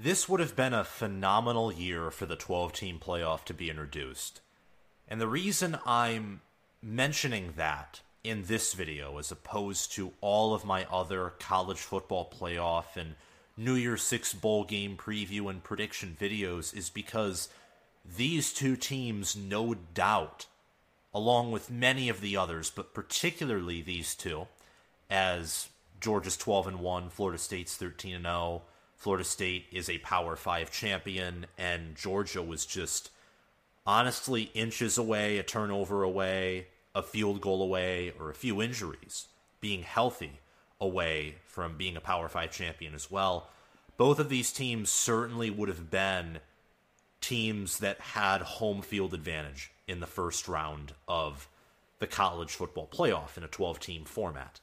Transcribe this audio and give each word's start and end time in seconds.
This 0.00 0.28
would 0.28 0.38
have 0.38 0.54
been 0.54 0.74
a 0.74 0.84
phenomenal 0.84 1.72
year 1.72 2.12
for 2.12 2.24
the 2.24 2.36
12 2.36 2.72
team 2.72 3.00
playoff 3.00 3.44
to 3.46 3.54
be 3.54 3.68
introduced. 3.68 4.40
And 5.08 5.20
the 5.20 5.26
reason 5.26 5.76
I'm 5.84 6.40
mentioning 6.80 7.54
that 7.56 8.00
in 8.22 8.44
this 8.44 8.74
video 8.74 9.18
as 9.18 9.32
opposed 9.32 9.90
to 9.94 10.12
all 10.20 10.54
of 10.54 10.64
my 10.64 10.86
other 10.88 11.32
college 11.40 11.78
football 11.80 12.30
playoff 12.32 12.96
and 12.96 13.16
New 13.56 13.74
Year's 13.74 14.02
Six 14.02 14.32
bowl 14.32 14.62
game 14.62 14.96
preview 14.96 15.50
and 15.50 15.64
prediction 15.64 16.16
videos 16.18 16.76
is 16.76 16.90
because 16.90 17.48
these 18.04 18.52
two 18.52 18.76
teams, 18.76 19.34
no 19.34 19.74
doubt, 19.94 20.46
along 21.12 21.50
with 21.50 21.72
many 21.72 22.08
of 22.08 22.20
the 22.20 22.36
others, 22.36 22.70
but 22.70 22.94
particularly 22.94 23.82
these 23.82 24.14
two, 24.14 24.46
as 25.10 25.70
Georgia's 26.00 26.36
12 26.36 26.68
and 26.68 26.80
1, 26.80 27.10
Florida 27.10 27.38
State's 27.38 27.74
13 27.74 28.14
and 28.14 28.24
0, 28.24 28.62
Florida 28.98 29.24
State 29.24 29.66
is 29.70 29.88
a 29.88 29.98
Power 29.98 30.34
5 30.34 30.72
champion 30.72 31.46
and 31.56 31.94
Georgia 31.94 32.42
was 32.42 32.66
just 32.66 33.10
honestly 33.86 34.50
inches 34.54 34.98
away, 34.98 35.38
a 35.38 35.44
turnover 35.44 36.02
away, 36.02 36.66
a 36.96 37.02
field 37.02 37.40
goal 37.40 37.62
away, 37.62 38.12
or 38.18 38.28
a 38.28 38.34
few 38.34 38.60
injuries, 38.60 39.28
being 39.60 39.82
healthy 39.82 40.40
away 40.80 41.36
from 41.46 41.76
being 41.76 41.96
a 41.96 42.00
Power 42.00 42.28
5 42.28 42.50
champion 42.50 42.92
as 42.92 43.08
well. 43.08 43.48
Both 43.96 44.18
of 44.18 44.28
these 44.28 44.52
teams 44.52 44.90
certainly 44.90 45.48
would 45.48 45.68
have 45.68 45.92
been 45.92 46.40
teams 47.20 47.78
that 47.78 48.00
had 48.00 48.42
home 48.42 48.82
field 48.82 49.14
advantage 49.14 49.70
in 49.86 50.00
the 50.00 50.06
first 50.06 50.48
round 50.48 50.92
of 51.06 51.48
the 52.00 52.06
college 52.08 52.50
football 52.50 52.88
playoff 52.92 53.36
in 53.36 53.44
a 53.44 53.48
12 53.48 53.78
team 53.78 54.04
format. 54.04 54.58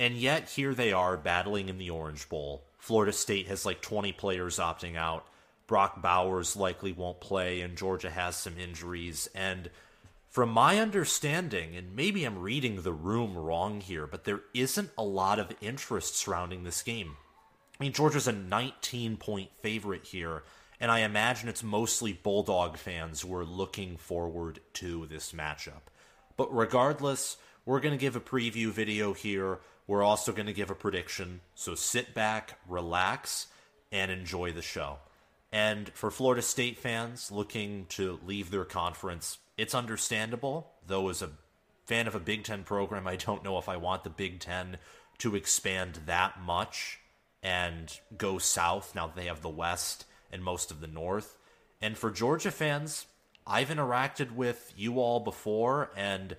And 0.00 0.16
yet, 0.16 0.48
here 0.48 0.72
they 0.72 0.94
are 0.94 1.18
battling 1.18 1.68
in 1.68 1.76
the 1.76 1.90
Orange 1.90 2.26
Bowl. 2.30 2.64
Florida 2.78 3.12
State 3.12 3.48
has 3.48 3.66
like 3.66 3.82
20 3.82 4.12
players 4.12 4.56
opting 4.56 4.96
out. 4.96 5.26
Brock 5.66 6.00
Bowers 6.00 6.56
likely 6.56 6.90
won't 6.90 7.20
play, 7.20 7.60
and 7.60 7.76
Georgia 7.76 8.08
has 8.08 8.34
some 8.34 8.56
injuries. 8.56 9.28
And 9.34 9.68
from 10.30 10.48
my 10.48 10.78
understanding, 10.78 11.76
and 11.76 11.94
maybe 11.94 12.24
I'm 12.24 12.38
reading 12.38 12.80
the 12.80 12.94
room 12.94 13.36
wrong 13.36 13.82
here, 13.82 14.06
but 14.06 14.24
there 14.24 14.40
isn't 14.54 14.90
a 14.96 15.04
lot 15.04 15.38
of 15.38 15.52
interest 15.60 16.16
surrounding 16.16 16.64
this 16.64 16.82
game. 16.82 17.18
I 17.78 17.84
mean, 17.84 17.92
Georgia's 17.92 18.26
a 18.26 18.32
19 18.32 19.18
point 19.18 19.50
favorite 19.60 20.06
here, 20.06 20.44
and 20.80 20.90
I 20.90 21.00
imagine 21.00 21.50
it's 21.50 21.62
mostly 21.62 22.14
Bulldog 22.14 22.78
fans 22.78 23.20
who 23.20 23.34
are 23.36 23.44
looking 23.44 23.98
forward 23.98 24.60
to 24.74 25.04
this 25.04 25.32
matchup. 25.32 25.90
But 26.38 26.56
regardless, 26.56 27.36
we're 27.66 27.80
going 27.80 27.92
to 27.92 28.00
give 28.00 28.16
a 28.16 28.20
preview 28.20 28.70
video 28.70 29.12
here. 29.12 29.58
We're 29.90 30.04
also 30.04 30.30
going 30.30 30.46
to 30.46 30.52
give 30.52 30.70
a 30.70 30.76
prediction. 30.76 31.40
So 31.56 31.74
sit 31.74 32.14
back, 32.14 32.60
relax, 32.68 33.48
and 33.90 34.12
enjoy 34.12 34.52
the 34.52 34.62
show. 34.62 34.98
And 35.50 35.88
for 35.88 36.12
Florida 36.12 36.42
State 36.42 36.78
fans 36.78 37.32
looking 37.32 37.86
to 37.88 38.20
leave 38.24 38.52
their 38.52 38.64
conference, 38.64 39.38
it's 39.58 39.74
understandable, 39.74 40.70
though, 40.86 41.08
as 41.08 41.22
a 41.22 41.30
fan 41.86 42.06
of 42.06 42.14
a 42.14 42.20
Big 42.20 42.44
Ten 42.44 42.62
program, 42.62 43.08
I 43.08 43.16
don't 43.16 43.42
know 43.42 43.58
if 43.58 43.68
I 43.68 43.78
want 43.78 44.04
the 44.04 44.10
Big 44.10 44.38
Ten 44.38 44.76
to 45.18 45.34
expand 45.34 45.98
that 46.06 46.40
much 46.40 47.00
and 47.42 47.92
go 48.16 48.38
south 48.38 48.94
now 48.94 49.08
that 49.08 49.16
they 49.16 49.26
have 49.26 49.42
the 49.42 49.48
West 49.48 50.04
and 50.30 50.44
most 50.44 50.70
of 50.70 50.80
the 50.80 50.86
North. 50.86 51.36
And 51.82 51.98
for 51.98 52.12
Georgia 52.12 52.52
fans, 52.52 53.06
I've 53.44 53.70
interacted 53.70 54.36
with 54.36 54.72
you 54.76 55.00
all 55.00 55.18
before, 55.18 55.90
and 55.96 56.36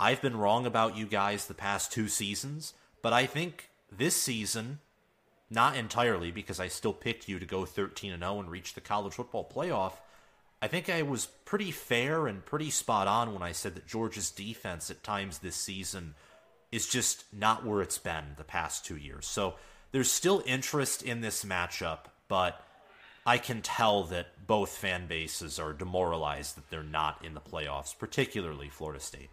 I've 0.00 0.20
been 0.20 0.36
wrong 0.36 0.66
about 0.66 0.96
you 0.96 1.06
guys 1.06 1.46
the 1.46 1.54
past 1.54 1.92
two 1.92 2.08
seasons, 2.08 2.74
but 3.08 3.14
I 3.14 3.24
think 3.24 3.70
this 3.90 4.14
season, 4.14 4.80
not 5.48 5.74
entirely 5.78 6.30
because 6.30 6.60
I 6.60 6.68
still 6.68 6.92
picked 6.92 7.26
you 7.26 7.38
to 7.38 7.46
go 7.46 7.64
13 7.64 8.12
and 8.12 8.22
0 8.22 8.40
and 8.40 8.50
reach 8.50 8.74
the 8.74 8.82
college 8.82 9.14
football 9.14 9.50
playoff. 9.50 9.92
I 10.60 10.68
think 10.68 10.90
I 10.90 11.00
was 11.00 11.24
pretty 11.46 11.70
fair 11.70 12.26
and 12.26 12.44
pretty 12.44 12.68
spot 12.68 13.08
on 13.08 13.32
when 13.32 13.42
I 13.42 13.52
said 13.52 13.76
that 13.76 13.86
Georgia's 13.86 14.30
defense 14.30 14.90
at 14.90 15.02
times 15.02 15.38
this 15.38 15.56
season 15.56 16.16
is 16.70 16.86
just 16.86 17.24
not 17.32 17.64
where 17.64 17.80
it's 17.80 17.96
been 17.96 18.34
the 18.36 18.44
past 18.44 18.84
two 18.84 18.98
years. 18.98 19.26
So 19.26 19.54
there's 19.90 20.10
still 20.12 20.42
interest 20.44 21.02
in 21.02 21.22
this 21.22 21.46
matchup, 21.46 22.10
but 22.28 22.62
I 23.24 23.38
can 23.38 23.62
tell 23.62 24.04
that 24.04 24.46
both 24.46 24.76
fan 24.76 25.06
bases 25.06 25.58
are 25.58 25.72
demoralized 25.72 26.58
that 26.58 26.68
they're 26.68 26.82
not 26.82 27.24
in 27.24 27.32
the 27.32 27.40
playoffs, 27.40 27.98
particularly 27.98 28.68
Florida 28.68 29.00
State. 29.00 29.30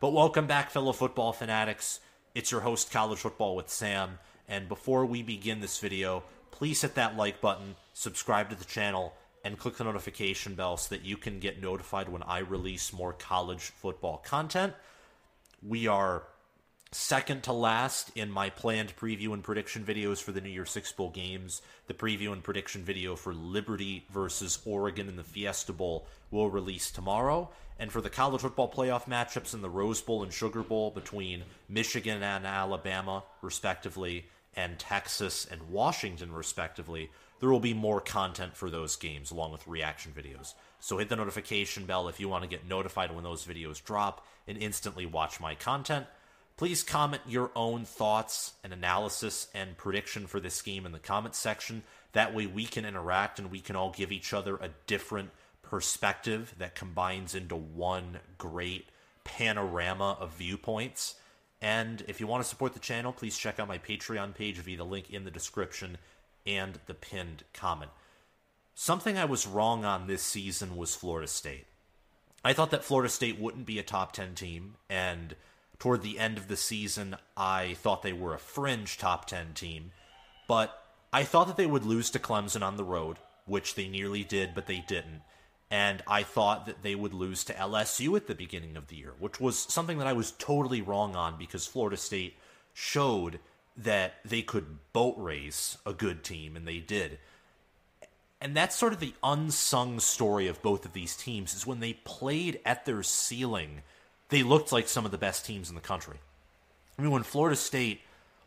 But 0.00 0.14
welcome 0.14 0.46
back, 0.46 0.70
fellow 0.70 0.92
football 0.92 1.34
fanatics. 1.34 2.00
It's 2.34 2.52
your 2.52 2.60
host, 2.60 2.90
College 2.90 3.18
Football 3.20 3.56
with 3.56 3.70
Sam. 3.70 4.18
And 4.48 4.68
before 4.68 5.06
we 5.06 5.22
begin 5.22 5.60
this 5.60 5.78
video, 5.78 6.22
please 6.50 6.82
hit 6.82 6.94
that 6.94 7.16
like 7.16 7.40
button, 7.40 7.74
subscribe 7.94 8.50
to 8.50 8.56
the 8.56 8.64
channel, 8.64 9.14
and 9.44 9.58
click 9.58 9.76
the 9.76 9.84
notification 9.84 10.54
bell 10.54 10.76
so 10.76 10.94
that 10.94 11.04
you 11.04 11.16
can 11.16 11.38
get 11.38 11.62
notified 11.62 12.08
when 12.08 12.22
I 12.22 12.40
release 12.40 12.92
more 12.92 13.14
college 13.14 13.62
football 13.62 14.18
content. 14.18 14.74
We 15.66 15.86
are 15.86 16.24
second 16.90 17.42
to 17.42 17.52
last 17.52 18.10
in 18.14 18.30
my 18.30 18.48
planned 18.48 18.96
preview 18.96 19.32
and 19.34 19.42
prediction 19.42 19.84
videos 19.84 20.22
for 20.22 20.32
the 20.32 20.40
New 20.40 20.48
Year's 20.48 20.70
Six 20.70 20.90
Bowl 20.92 21.10
games. 21.10 21.60
The 21.86 21.94
preview 21.94 22.32
and 22.32 22.42
prediction 22.42 22.82
video 22.82 23.14
for 23.14 23.34
Liberty 23.34 24.06
versus 24.10 24.58
Oregon 24.64 25.08
in 25.08 25.16
the 25.16 25.24
Fiesta 25.24 25.72
Bowl 25.72 26.06
will 26.30 26.50
release 26.50 26.90
tomorrow. 26.90 27.50
And 27.78 27.92
for 27.92 28.00
the 28.00 28.10
college 28.10 28.40
football 28.40 28.70
playoff 28.70 29.04
matchups 29.04 29.54
in 29.54 29.60
the 29.60 29.70
Rose 29.70 30.00
Bowl 30.00 30.22
and 30.22 30.32
Sugar 30.32 30.62
Bowl 30.62 30.90
between 30.90 31.44
Michigan 31.68 32.22
and 32.22 32.46
Alabama, 32.46 33.22
respectively, 33.42 34.26
and 34.56 34.78
Texas 34.78 35.46
and 35.48 35.70
Washington, 35.70 36.32
respectively, 36.32 37.10
there 37.38 37.50
will 37.50 37.60
be 37.60 37.74
more 37.74 38.00
content 38.00 38.56
for 38.56 38.70
those 38.70 38.96
games 38.96 39.30
along 39.30 39.52
with 39.52 39.68
reaction 39.68 40.12
videos. 40.16 40.54
So 40.80 40.98
hit 40.98 41.08
the 41.08 41.16
notification 41.16 41.84
bell 41.84 42.08
if 42.08 42.18
you 42.18 42.28
want 42.28 42.42
to 42.42 42.50
get 42.50 42.66
notified 42.66 43.14
when 43.14 43.24
those 43.24 43.44
videos 43.44 43.82
drop 43.82 44.26
and 44.48 44.58
instantly 44.58 45.06
watch 45.06 45.38
my 45.38 45.54
content. 45.54 46.06
Please 46.58 46.82
comment 46.82 47.22
your 47.24 47.52
own 47.54 47.84
thoughts 47.84 48.54
and 48.64 48.72
analysis 48.72 49.46
and 49.54 49.78
prediction 49.78 50.26
for 50.26 50.40
this 50.40 50.60
game 50.60 50.84
in 50.84 50.90
the 50.90 50.98
comments 50.98 51.38
section. 51.38 51.84
That 52.14 52.34
way 52.34 52.46
we 52.46 52.66
can 52.66 52.84
interact 52.84 53.38
and 53.38 53.48
we 53.48 53.60
can 53.60 53.76
all 53.76 53.92
give 53.92 54.10
each 54.10 54.34
other 54.34 54.56
a 54.56 54.70
different 54.88 55.30
perspective 55.62 56.56
that 56.58 56.74
combines 56.74 57.36
into 57.36 57.54
one 57.54 58.18
great 58.38 58.88
panorama 59.22 60.16
of 60.18 60.34
viewpoints. 60.34 61.14
And 61.62 62.02
if 62.08 62.18
you 62.18 62.26
want 62.26 62.42
to 62.42 62.48
support 62.48 62.72
the 62.74 62.80
channel, 62.80 63.12
please 63.12 63.38
check 63.38 63.60
out 63.60 63.68
my 63.68 63.78
Patreon 63.78 64.34
page 64.34 64.56
via 64.56 64.78
the 64.78 64.84
link 64.84 65.10
in 65.10 65.22
the 65.22 65.30
description 65.30 65.96
and 66.44 66.80
the 66.86 66.94
pinned 66.94 67.44
comment. 67.54 67.92
Something 68.74 69.16
I 69.16 69.26
was 69.26 69.46
wrong 69.46 69.84
on 69.84 70.08
this 70.08 70.22
season 70.22 70.76
was 70.76 70.96
Florida 70.96 71.28
State. 71.28 71.66
I 72.44 72.52
thought 72.52 72.72
that 72.72 72.84
Florida 72.84 73.08
State 73.08 73.38
wouldn't 73.38 73.66
be 73.66 73.78
a 73.78 73.84
top 73.84 74.12
10 74.12 74.34
team, 74.34 74.74
and 74.88 75.36
toward 75.78 76.02
the 76.02 76.18
end 76.18 76.38
of 76.38 76.48
the 76.48 76.56
season, 76.56 77.16
I 77.36 77.74
thought 77.74 78.02
they 78.02 78.12
were 78.12 78.34
a 78.34 78.38
fringe 78.38 78.98
top 78.98 79.26
10 79.26 79.54
team. 79.54 79.92
But 80.46 80.82
I 81.12 81.24
thought 81.24 81.46
that 81.46 81.56
they 81.56 81.66
would 81.66 81.84
lose 81.84 82.10
to 82.10 82.18
Clemson 82.18 82.62
on 82.62 82.76
the 82.76 82.84
road, 82.84 83.18
which 83.46 83.74
they 83.74 83.88
nearly 83.88 84.24
did, 84.24 84.54
but 84.54 84.66
they 84.66 84.84
didn't 84.86 85.22
and 85.70 86.02
I 86.06 86.22
thought 86.22 86.66
that 86.66 86.82
they 86.82 86.94
would 86.94 87.12
lose 87.12 87.44
to 87.44 87.52
LSU 87.52 88.16
at 88.16 88.26
the 88.26 88.34
beginning 88.34 88.76
of 88.76 88.88
the 88.88 88.96
year, 88.96 89.12
which 89.18 89.38
was 89.38 89.58
something 89.58 89.98
that 89.98 90.06
I 90.06 90.14
was 90.14 90.32
totally 90.32 90.80
wrong 90.80 91.14
on 91.14 91.36
because 91.38 91.66
Florida 91.66 91.96
State 91.96 92.36
showed 92.72 93.38
that 93.76 94.14
they 94.24 94.42
could 94.42 94.78
boat 94.92 95.14
race 95.18 95.76
a 95.84 95.92
good 95.92 96.24
team, 96.24 96.56
and 96.56 96.66
they 96.66 96.78
did. 96.78 97.18
And 98.40 98.56
that's 98.56 98.76
sort 98.76 98.92
of 98.92 99.00
the 99.00 99.14
unsung 99.22 100.00
story 100.00 100.48
of 100.48 100.62
both 100.62 100.84
of 100.86 100.94
these 100.94 101.16
teams 101.16 101.54
is 101.54 101.66
when 101.66 101.80
they 101.80 101.92
played 101.92 102.60
at 102.64 102.86
their 102.86 103.02
ceiling, 103.02 103.82
they 104.28 104.42
looked 104.42 104.72
like 104.72 104.88
some 104.88 105.04
of 105.04 105.10
the 105.10 105.18
best 105.18 105.44
teams 105.44 105.68
in 105.68 105.74
the 105.74 105.80
country. 105.80 106.18
I 106.98 107.02
mean, 107.02 107.10
when 107.10 107.22
Florida 107.22 107.56
State 107.56 108.00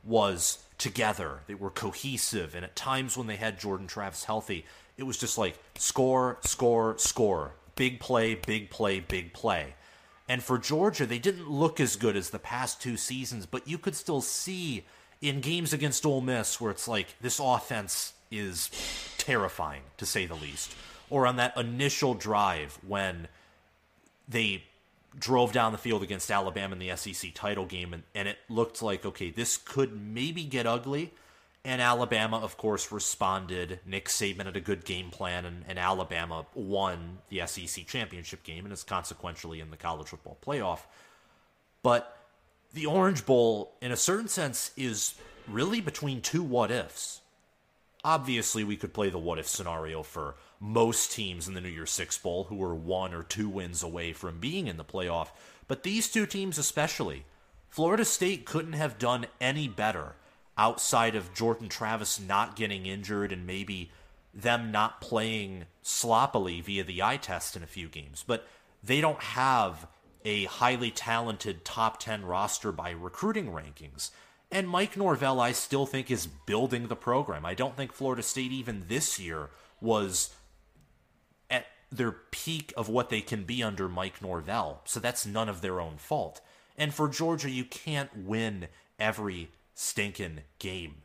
was 0.04 0.64
together, 0.78 1.40
they 1.48 1.56
were 1.56 1.70
cohesive, 1.70 2.56
and 2.56 2.66
at 2.66 2.76
times 2.76 3.18
when 3.18 3.28
they 3.28 3.36
had 3.36 3.60
Jordan 3.60 3.88
Travis 3.88 4.26
healthy, 4.26 4.66
it 4.98 5.04
was 5.04 5.18
just 5.18 5.38
like 5.38 5.58
score, 5.76 6.38
score, 6.42 6.98
score. 6.98 7.54
Big 7.76 8.00
play, 8.00 8.36
big 8.36 8.70
play, 8.70 9.00
big 9.00 9.34
play. 9.34 9.76
And 10.28 10.44
for 10.44 10.58
Georgia, 10.58 11.06
they 11.06 11.20
didn't 11.20 11.50
look 11.50 11.80
as 11.80 11.96
good 11.96 12.16
as 12.16 12.30
the 12.30 12.40
past 12.40 12.82
two 12.82 12.98
seasons, 12.98 13.46
but 13.46 13.68
you 13.68 13.78
could 13.78 13.96
still 13.96 14.22
see 14.22 14.84
in 15.22 15.42
games 15.42 15.74
against 15.74 16.06
Ole 16.06 16.22
Miss 16.22 16.60
where 16.60 16.72
it's 16.72 16.88
like 16.88 17.16
this 17.22 17.40
offense 17.40 18.14
is 18.30 18.70
terrifying, 19.18 19.82
to 19.98 20.06
say 20.06 20.26
the 20.26 20.36
least. 20.36 20.74
Or 21.10 21.28
on 21.28 21.36
that 21.38 21.58
initial 21.58 22.14
drive 22.14 22.80
when 22.86 23.28
they 24.28 24.64
drove 25.18 25.52
down 25.52 25.72
the 25.72 25.78
field 25.78 26.04
against 26.04 26.32
Alabama 26.32 26.74
in 26.74 26.80
the 26.80 26.96
SEC 26.96 27.34
title 27.34 27.66
game, 27.66 27.94
and, 27.94 28.04
and 28.16 28.28
it 28.28 28.38
looked 28.50 28.82
like, 28.82 29.06
okay, 29.06 29.30
this 29.30 29.58
could 29.58 30.00
maybe 30.00 30.44
get 30.44 30.66
ugly. 30.66 31.14
And 31.64 31.80
Alabama, 31.80 32.38
of 32.38 32.58
course, 32.58 32.92
responded. 32.92 33.80
Nick 33.86 34.08
Saban 34.08 34.46
had 34.46 34.56
a 34.56 34.62
good 34.62 34.84
game 34.84 35.12
plan, 35.12 35.46
and, 35.46 35.64
and, 35.68 35.78
Alabama 35.78 36.48
won 36.56 37.20
the 37.30 37.46
SEC 37.46 37.86
championship 37.86 38.42
game 38.44 38.66
and 38.66 38.74
is 38.74 38.84
consequentially 38.84 39.60
in 39.60 39.70
the 39.70 39.78
college 39.78 40.08
football 40.08 40.38
playoff. 40.44 40.80
But 41.84 42.18
the 42.74 42.88
Orange 42.88 43.28
Bowl, 43.28 43.74
in 43.80 43.92
a 43.92 43.98
certain 43.98 44.28
sense, 44.28 44.72
is 44.76 45.14
really 45.48 45.82
between 45.82 46.22
two 46.22 46.42
what 46.42 46.72
ifs. 46.72 47.22
Obviously, 48.04 48.64
we 48.64 48.76
could 48.76 48.94
play 48.94 49.12
the 49.12 49.20
what 49.20 49.38
if 49.38 49.48
scenario 49.48 50.02
for 50.02 50.36
most 50.62 51.12
teams 51.12 51.48
in 51.48 51.56
the 51.56 51.62
New 51.62 51.70
Year's 51.70 51.90
Six 51.90 52.18
Bowl 52.20 52.46
who 52.46 52.64
are 52.64 52.76
one 52.76 53.16
or 53.16 53.24
two 53.24 53.50
wins 53.50 53.82
away 53.82 54.14
from 54.14 54.40
being 54.40 54.68
in 54.68 54.78
the 54.78 54.86
playoff. 54.86 55.30
But 55.68 55.82
these 55.82 56.08
two 56.08 56.28
teams, 56.28 56.60
especially, 56.60 57.26
Florida 57.68 58.06
State 58.06 58.46
couldn't 58.46 58.74
have 58.74 59.00
done 59.00 59.26
any 59.42 59.68
better 59.68 60.14
outside 60.58 61.16
of 61.16 61.34
Jordan 61.34 61.68
Travis 61.68 62.20
not 62.20 62.56
getting 62.56 62.86
injured 62.86 63.32
and 63.32 63.48
maybe 63.48 63.92
them 64.34 64.72
not 64.72 65.02
playing 65.02 65.66
sloppily 65.82 66.62
via 66.62 66.84
the 66.84 67.02
eye 67.02 67.18
test 67.18 67.56
in 67.56 67.64
a 67.64 67.68
few 67.68 67.88
games. 67.88 68.24
But 68.26 68.48
they 68.84 69.02
don't 69.02 69.22
have 69.22 69.88
a 70.24 70.46
highly 70.46 70.92
talented 70.92 71.66
top 71.66 72.00
10 72.00 72.24
roster 72.24 72.72
by 72.72 72.92
recruiting 72.92 73.48
rankings. 73.48 74.12
And 74.52 74.70
Mike 74.70 74.96
Norvell, 74.96 75.40
I 75.40 75.54
still 75.54 75.88
think, 75.88 76.12
is 76.12 76.28
building 76.28 76.88
the 76.88 76.96
program. 76.96 77.48
I 77.48 77.56
don't 77.56 77.76
think 77.76 77.94
Florida 77.94 78.22
State, 78.22 78.52
even 78.52 78.86
this 78.88 79.20
year, 79.20 79.50
was 79.80 80.36
their 81.92 82.12
peak 82.12 82.74
of 82.78 82.88
what 82.88 83.10
they 83.10 83.22
can 83.22 83.44
be 83.44 83.62
under 83.62 83.90
Mike 83.90 84.22
Norvell. 84.22 84.82
So 84.86 85.00
that's 85.00 85.26
none 85.26 85.50
of 85.50 85.62
their 85.62 85.82
own 85.82 85.98
fault. 85.98 86.42
And 86.78 86.94
for 86.94 87.10
Georgia, 87.10 87.50
you 87.50 87.66
can't 87.66 88.26
win 88.26 88.68
every 88.98 89.50
stinking 89.74 90.42
game. 90.60 90.96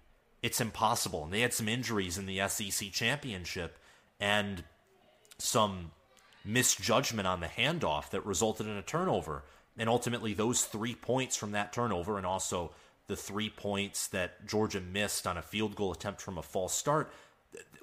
It's 0.43 0.61
impossible. 0.61 1.25
And 1.25 1.33
they 1.33 1.41
had 1.41 1.53
some 1.53 1.69
injuries 1.69 2.19
in 2.19 2.27
the 2.27 2.41
SEC 2.49 2.93
championship 2.93 3.79
and 4.21 4.62
some 5.38 5.91
misjudgment 6.44 7.27
on 7.27 7.41
the 7.41 7.47
handoff 7.47 8.11
that 8.11 8.25
resulted 8.25 8.67
in 8.67 8.77
a 8.77 8.82
turnover. 8.82 9.43
And 9.77 9.89
ultimately, 9.89 10.35
those 10.35 10.65
three 10.65 10.94
points 10.94 11.37
from 11.37 11.53
that 11.53 11.73
turnover, 11.73 12.17
and 12.17 12.25
also 12.25 12.71
the 13.09 13.17
three 13.17 13.50
points 13.50 14.06
that 14.09 14.47
Georgia 14.47 14.81
missed 14.81 15.27
on 15.27 15.37
a 15.37 15.43
field 15.43 15.75
goal 15.75 15.93
attempt 15.93 16.21
from 16.21 16.39
a 16.39 16.43
false 16.43 16.75
start, 16.75 17.12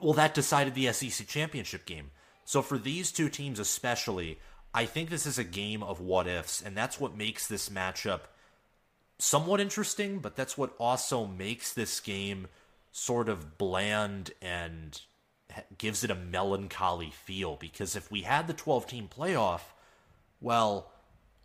well, 0.02 0.14
that 0.14 0.34
decided 0.34 0.74
the 0.74 0.92
SEC 0.92 1.28
championship 1.28 1.86
game. 1.86 2.12
So 2.46 2.62
for 2.62 2.78
these 2.78 3.12
two 3.12 3.30
teams 3.30 3.60
especially, 3.60 4.40
I 4.74 4.86
think 4.86 5.10
this 5.10 5.26
is 5.26 5.38
a 5.38 5.44
game 5.44 5.84
of 5.84 6.00
what 6.00 6.28
ifs, 6.28 6.62
and 6.62 6.76
that's 6.76 7.00
what 7.00 7.16
makes 7.16 7.48
this 7.48 7.70
matchup 7.70 8.22
somewhat 9.20 9.62
interesting, 9.62 10.20
but 10.20 10.36
that's 10.36 10.58
what 10.58 10.76
also 10.80 11.26
makes 11.26 11.74
this 11.74 12.00
game 12.00 12.48
sort 12.92 13.30
of 13.30 13.58
bland 13.58 14.32
and 14.42 15.00
gives 15.78 16.04
it 16.04 16.12
a 16.12 16.16
melancholy 16.16 17.12
feel. 17.12 17.56
Because 17.56 17.96
if 17.96 18.12
we 18.12 18.22
had 18.22 18.48
the 18.48 18.54
12 18.54 18.88
team 18.88 19.10
playoff, 19.16 19.62
well, 20.42 20.92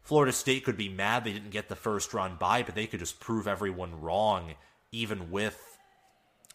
Florida 0.03 0.33
State 0.33 0.65
could 0.65 0.77
be 0.77 0.89
mad 0.89 1.25
they 1.25 1.33
didn't 1.33 1.51
get 1.51 1.69
the 1.69 1.77
first 1.77 2.15
round 2.15 2.39
bye, 2.39 2.63
but 2.63 2.75
they 2.75 2.87
could 2.87 3.01
just 3.01 3.21
prove 3.21 3.47
everyone 3.47 4.01
wrong, 4.01 4.55
even 4.91 5.31
with 5.31 5.79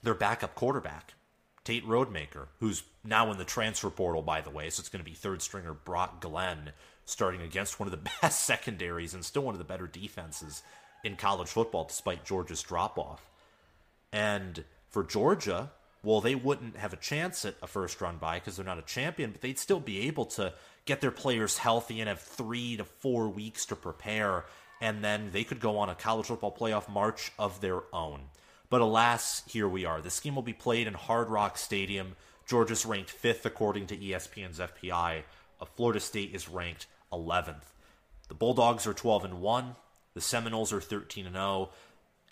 their 0.01 0.15
backup 0.15 0.55
quarterback, 0.55 1.13
Tate 1.63 1.87
Rodemaker, 1.87 2.47
who's 2.59 2.83
now 3.03 3.31
in 3.31 3.37
the 3.37 3.45
transfer 3.45 3.89
portal, 3.89 4.21
by 4.21 4.41
the 4.41 4.49
way. 4.49 4.69
So 4.69 4.81
it's 4.81 4.89
going 4.89 5.03
to 5.03 5.09
be 5.09 5.15
third 5.15 5.41
stringer 5.41 5.73
Brock 5.73 6.21
Glenn 6.21 6.71
starting 7.05 7.41
against 7.41 7.79
one 7.79 7.87
of 7.87 7.91
the 7.91 8.09
best 8.21 8.43
secondaries 8.45 9.13
and 9.13 9.23
still 9.23 9.43
one 9.43 9.55
of 9.55 9.59
the 9.59 9.65
better 9.65 9.87
defenses 9.87 10.63
in 11.03 11.15
college 11.15 11.49
football, 11.49 11.85
despite 11.85 12.25
Georgia's 12.25 12.61
drop 12.61 12.97
off. 12.97 13.29
And 14.11 14.63
for 14.89 15.03
Georgia, 15.03 15.71
well, 16.03 16.21
they 16.21 16.35
wouldn't 16.35 16.77
have 16.77 16.93
a 16.93 16.97
chance 16.97 17.45
at 17.45 17.55
a 17.61 17.67
first 17.67 17.99
run 18.01 18.17
bye 18.17 18.39
because 18.39 18.57
they're 18.57 18.65
not 18.65 18.77
a 18.77 18.83
champion, 18.83 19.31
but 19.31 19.41
they'd 19.41 19.59
still 19.59 19.79
be 19.79 20.07
able 20.07 20.25
to 20.25 20.53
get 20.85 21.01
their 21.01 21.11
players 21.11 21.57
healthy 21.57 21.99
and 21.99 22.09
have 22.09 22.19
three 22.19 22.77
to 22.77 22.83
four 22.83 23.29
weeks 23.29 23.65
to 23.67 23.75
prepare, 23.75 24.43
and 24.81 25.03
then 25.03 25.29
they 25.31 25.45
could 25.45 25.61
go 25.61 25.77
on 25.77 25.89
a 25.89 25.95
college 25.95 26.27
football 26.27 26.55
playoff 26.55 26.89
march 26.89 27.31
of 27.39 27.61
their 27.61 27.81
own. 27.93 28.21
But 28.69 28.81
alas, 28.81 29.43
here 29.47 29.67
we 29.67 29.85
are. 29.85 30.01
This 30.01 30.19
game 30.19 30.35
will 30.35 30.41
be 30.41 30.53
played 30.53 30.87
in 30.87 30.93
Hard 30.93 31.29
Rock 31.29 31.57
Stadium. 31.57 32.15
Georgia's 32.45 32.85
ranked 32.85 33.11
fifth 33.11 33.45
according 33.45 33.87
to 33.87 33.97
ESPN's 33.97 34.59
FPI. 34.59 35.23
Uh, 35.61 35.65
Florida 35.65 35.99
State 35.99 36.33
is 36.33 36.49
ranked 36.49 36.87
11th. 37.11 37.73
The 38.27 38.33
Bulldogs 38.33 38.87
are 38.87 38.93
12 38.93 39.25
and 39.25 39.41
1. 39.41 39.75
The 40.13 40.21
Seminoles 40.21 40.73
are 40.73 40.81
13 40.81 41.25
and 41.25 41.35
0. 41.35 41.69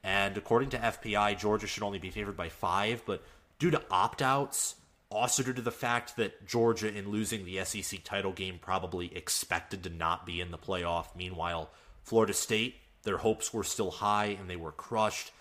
And 0.04 0.38
according 0.38 0.70
to 0.72 0.78
FPI, 0.78 1.38
Georgia 1.38 1.68
should 1.68 1.84
only 1.84 2.00
be 2.00 2.10
favored 2.10 2.36
by 2.36 2.50
five, 2.50 3.04
but 3.06 3.24
due 3.60 3.72
to 3.72 3.84
opt 3.92 4.22
outs, 4.22 4.76
also 5.12 5.44
due 5.44 5.54
to 5.54 5.62
the 5.62 5.72
fact 5.72 6.16
that 6.18 6.48
Georgia, 6.48 6.92
in 6.92 7.10
losing 7.10 7.46
the 7.46 7.64
SEC 7.64 8.04
title 8.04 8.32
game, 8.32 8.58
probably 8.60 9.16
expected 9.16 9.84
to 9.84 9.90
not 9.90 10.26
be 10.26 10.42
in 10.42 10.52
the 10.52 10.58
playoff. 10.58 11.08
Meanwhile, 11.16 11.70
Florida 12.04 12.34
State, 12.34 12.76
their 13.04 13.18
hopes 13.18 13.54
were 13.54 13.64
still 13.64 13.92
high 13.92 14.38
and 14.40 14.50
they 14.50 14.56
were 14.56 14.72
crushed. 14.72 15.32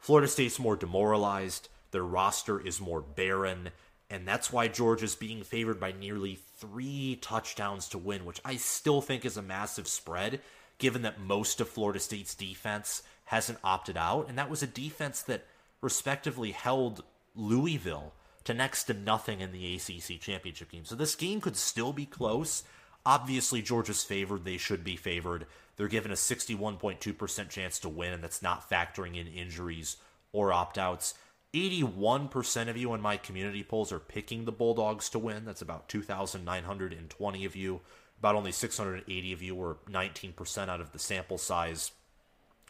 Florida 0.00 0.26
State's 0.26 0.58
more 0.58 0.76
demoralized, 0.76 1.68
their 1.90 2.02
roster 2.02 2.58
is 2.58 2.80
more 2.80 3.00
barren, 3.02 3.70
and 4.08 4.26
that's 4.26 4.52
why 4.52 4.66
Georgia's 4.66 5.14
being 5.14 5.44
favored 5.44 5.78
by 5.78 5.92
nearly 5.92 6.38
three 6.58 7.18
touchdowns 7.20 7.88
to 7.88 7.98
win, 7.98 8.24
which 8.24 8.40
I 8.44 8.56
still 8.56 9.00
think 9.00 9.24
is 9.24 9.36
a 9.36 9.42
massive 9.42 9.86
spread, 9.86 10.40
given 10.78 11.02
that 11.02 11.20
most 11.20 11.60
of 11.60 11.68
Florida 11.68 12.00
State's 12.00 12.34
defense 12.34 13.02
hasn't 13.26 13.58
opted 13.62 13.96
out. 13.96 14.28
And 14.28 14.36
that 14.38 14.50
was 14.50 14.62
a 14.62 14.66
defense 14.66 15.22
that 15.22 15.46
respectively 15.80 16.50
held 16.50 17.04
Louisville 17.36 18.12
to 18.44 18.54
next 18.54 18.84
to 18.84 18.94
nothing 18.94 19.40
in 19.40 19.52
the 19.52 19.76
ACC 19.76 20.18
championship 20.20 20.72
game. 20.72 20.84
So 20.84 20.94
this 20.94 21.14
game 21.14 21.40
could 21.40 21.56
still 21.56 21.92
be 21.92 22.06
close. 22.06 22.64
Obviously, 23.06 23.62
Georgia's 23.62 24.04
favored. 24.04 24.44
They 24.44 24.56
should 24.56 24.84
be 24.84 24.96
favored. 24.96 25.46
They're 25.76 25.88
given 25.88 26.10
a 26.10 26.14
61.2% 26.14 27.48
chance 27.48 27.78
to 27.78 27.88
win, 27.88 28.12
and 28.12 28.22
that's 28.22 28.42
not 28.42 28.68
factoring 28.68 29.16
in 29.16 29.26
injuries 29.26 29.96
or 30.32 30.52
opt 30.52 30.76
outs. 30.76 31.14
81% 31.54 32.68
of 32.68 32.76
you 32.76 32.94
in 32.94 33.00
my 33.00 33.16
community 33.16 33.64
polls 33.64 33.90
are 33.90 33.98
picking 33.98 34.44
the 34.44 34.52
Bulldogs 34.52 35.08
to 35.08 35.18
win. 35.18 35.44
That's 35.44 35.62
about 35.62 35.88
2,920 35.88 37.44
of 37.44 37.56
you. 37.56 37.80
About 38.18 38.36
only 38.36 38.52
680 38.52 39.32
of 39.32 39.42
you, 39.42 39.56
or 39.56 39.78
19% 39.88 40.68
out 40.68 40.80
of 40.80 40.92
the 40.92 40.98
sample 40.98 41.38
size 41.38 41.92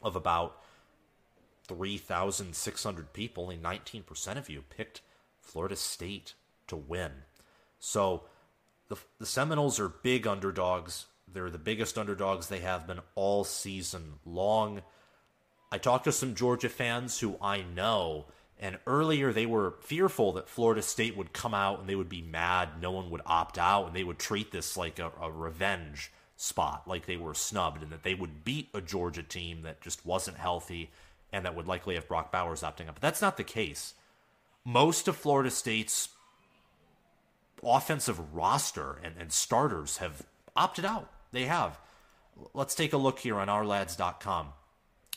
of 0.01 0.15
about 0.15 0.63
3,600 1.67 3.13
people, 3.13 3.43
only 3.45 3.57
19% 3.57 4.37
of 4.37 4.49
you 4.49 4.63
picked 4.71 5.03
Florida 5.41 5.77
State 5.77 6.35
to 6.69 6.77
win. 6.77 7.11
So 7.79 8.25
the, 8.91 8.97
the 9.19 9.27
Seminoles 9.27 9.81
are 9.81 9.89
big 9.89 10.27
underdogs. 10.27 11.07
They're 11.33 11.49
the 11.49 11.59
biggest 11.59 11.97
underdogs 11.97 12.49
they 12.49 12.59
have 12.59 12.87
been 12.87 13.01
all 13.15 13.45
season 13.45 14.15
long. 14.27 14.83
I 15.73 15.79
talked 15.79 16.05
to 16.05 16.13
some 16.13 16.35
Georgia 16.35 16.69
fans 16.69 17.21
who 17.21 17.37
I 17.41 17.63
know, 17.63 18.27
and 18.59 18.79
earlier 18.89 19.33
they 19.33 19.47
were 19.47 19.77
fearful 19.81 20.33
that 20.33 20.49
Florida 20.49 20.83
State 20.83 21.17
would 21.17 21.33
come 21.33 21.55
out 21.55 21.79
and 21.79 21.89
they 21.89 21.95
would 21.95 22.09
be 22.09 22.21
mad, 22.21 22.83
no 22.83 22.91
one 22.91 23.11
would 23.11 23.23
opt 23.25 23.57
out, 23.57 23.87
and 23.87 23.95
they 23.95 24.05
would 24.05 24.19
treat 24.19 24.51
this 24.51 24.77
like 24.77 24.99
a, 24.99 25.13
a 25.21 25.31
revenge 25.31 26.13
spot, 26.37 26.89
like 26.89 27.07
they 27.07 27.17
were 27.17 27.35
snubbed, 27.35 27.85
and 27.85 27.93
that 27.93 28.03
they 28.03 28.15
would 28.15 28.45
beat 28.45 28.69
a 28.75 28.81
Georgia 28.81 29.23
team 29.23 29.63
that 29.63 29.81
just 29.81 30.05
wasn't 30.05 30.37
healthy 30.37 30.91
and 31.33 31.45
that 31.45 31.55
would 31.55 31.69
likely 31.69 31.95
have 31.95 32.09
Brock 32.09 32.33
Bowers 32.33 32.63
opting 32.63 32.89
out. 32.89 32.95
But 32.95 33.03
that's 33.03 33.23
not 33.23 33.37
the 33.37 33.45
case. 33.45 33.95
Most 34.65 35.07
of 35.07 35.17
Florida 35.17 35.51
State's 35.51 36.09
offensive 37.63 38.35
roster 38.35 38.99
and, 39.03 39.15
and 39.19 39.33
starters 39.33 39.99
have 39.99 40.23
opted 40.57 40.85
out. 40.85 41.11
They 41.33 41.47
have. 41.47 41.79
Let's 42.55 42.75
take 42.75 42.93
a 42.93 42.97
look 42.97 43.21
here 43.21 43.39
on 43.39 43.49
ourlads.com. 43.49 44.49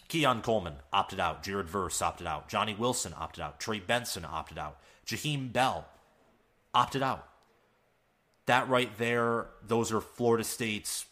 Keon 0.08 0.42
Coleman 0.42 0.76
opted 0.92 1.20
out. 1.20 1.44
Jared 1.44 1.70
Verse 1.70 2.02
opted 2.02 2.28
out. 2.28 2.50
Johnny 2.50 2.76
Wilson 2.76 3.14
opted 3.18 3.44
out. 3.44 3.60
Trey 3.60 3.80
Benson 3.80 4.26
opted 4.26 4.58
out. 4.58 4.78
Jaheim 5.08 5.52
Bell 5.52 5.88
opted 6.74 7.02
out. 7.02 7.28
That 8.46 8.68
right 8.68 8.96
there, 8.98 9.48
those 9.66 9.92
are 9.92 10.02
Florida 10.02 10.44
State's 10.44 11.06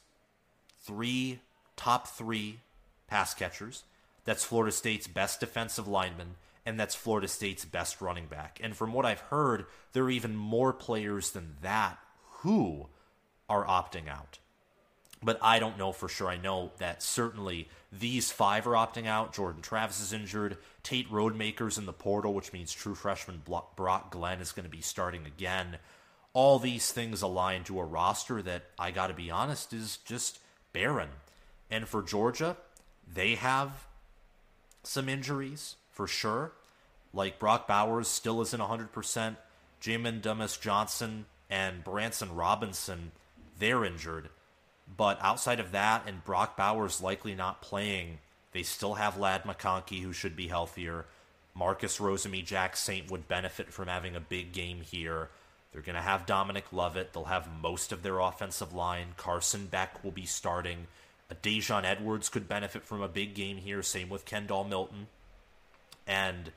three 0.84 1.40
top 1.76 2.08
three 2.08 2.60
pass 3.08 3.34
catchers. 3.34 3.84
That's 4.26 4.44
Florida 4.44 4.72
State's 4.72 5.08
best 5.08 5.40
defensive 5.40 5.88
lineman, 5.88 6.36
and 6.66 6.80
that's 6.80 6.96
Florida 6.96 7.28
State's 7.28 7.66
best 7.66 8.02
running 8.02 8.28
back. 8.28 8.60
And 8.64 8.76
from 8.76 8.94
what 8.94 9.06
I've 9.06 9.20
heard, 9.20 9.66
there 9.94 10.04
are 10.04 10.12
even 10.12 10.36
more 10.36 10.74
players 10.74 11.32
than 11.32 11.56
that 11.62 11.98
who 12.42 12.88
are 13.50 13.66
opting 13.66 14.08
out. 14.08 14.40
But 15.24 15.40
I 15.42 15.60
don't 15.60 15.78
know 15.78 15.92
for 15.92 16.10
sure. 16.10 16.28
I 16.28 16.38
know 16.38 16.72
that 16.80 17.04
certainly 17.04 17.70
these 17.92 18.32
five 18.32 18.66
are 18.66 18.72
opting 18.72 19.06
out. 19.06 19.34
Jordan 19.34 19.62
Travis 19.62 20.00
is 20.00 20.14
injured. 20.14 20.58
Tate 20.82 21.12
Rodemaker's 21.12 21.78
in 21.78 21.86
the 21.86 21.94
portal, 21.94 22.34
which 22.34 22.54
means 22.54 22.74
true 22.74 22.96
freshman 22.96 23.44
Brock 23.46 24.12
Glenn 24.12 24.40
is 24.40 24.52
going 24.52 24.64
to 24.64 24.70
be 24.70 24.82
starting 24.82 25.26
again. 25.26 25.78
All 26.34 26.58
these 26.58 26.92
things 26.92 27.22
align 27.22 27.64
to 27.66 27.80
a 27.80 27.86
roster 27.86 28.42
that, 28.42 28.64
I 28.80 28.90
got 28.92 29.08
to 29.08 29.14
be 29.14 29.30
honest, 29.30 29.74
is 29.74 29.98
just 29.98 30.40
barren. 30.74 31.10
And 31.70 31.88
for 31.88 32.02
Georgia, 32.02 32.58
they 33.14 33.36
have 33.36 33.86
some 34.84 35.08
injuries 35.08 35.76
for 35.92 36.08
sure. 36.08 36.52
Like 37.14 37.40
Brock 37.40 37.68
Bowers 37.68 38.08
still 38.08 38.42
isn't 38.42 38.62
100%. 38.62 39.36
Jayden 39.82 40.22
Dumas 40.22 40.58
Johnson 40.58 41.26
and 41.50 41.84
Branson 41.84 42.36
Robinson, 42.36 43.12
they're 43.60 43.84
injured. 43.84 44.30
But 44.96 45.20
outside 45.22 45.60
of 45.60 45.72
that, 45.72 46.04
and 46.08 46.24
Brock 46.24 46.56
Bowers 46.56 47.02
likely 47.02 47.36
not 47.36 47.62
playing, 47.62 48.20
they 48.52 48.64
still 48.64 48.96
have 48.96 49.18
Ladd 49.18 49.44
McConkey, 49.44 50.02
who 50.02 50.14
should 50.14 50.36
be 50.36 50.48
healthier. 50.48 51.06
Marcus 51.54 51.98
Rosemy-Jacksaint 52.00 53.10
would 53.12 53.28
benefit 53.28 53.72
from 53.74 53.88
having 53.88 54.16
a 54.16 54.22
big 54.22 54.54
game 54.54 54.82
here. 54.82 55.30
They're 55.72 55.82
going 55.82 55.96
to 55.96 56.02
have 56.02 56.26
Dominic 56.26 56.72
Lovett. 56.72 57.14
They'll 57.14 57.26
have 57.26 57.50
most 57.62 57.92
of 57.92 58.04
their 58.04 58.20
offensive 58.20 58.74
line. 58.74 59.14
Carson 59.18 59.68
Beck 59.68 60.04
will 60.04 60.12
be 60.12 60.26
starting. 60.26 60.88
Daijun 61.44 61.86
Edwards 61.86 62.28
could 62.28 62.48
benefit 62.48 62.84
from 62.84 63.02
a 63.02 63.08
big 63.08 63.34
game 63.34 63.58
here. 63.58 63.82
Same 63.82 64.10
with 64.10 64.26
Kendall 64.26 64.66
Milton. 64.66 65.08
And 66.08 66.52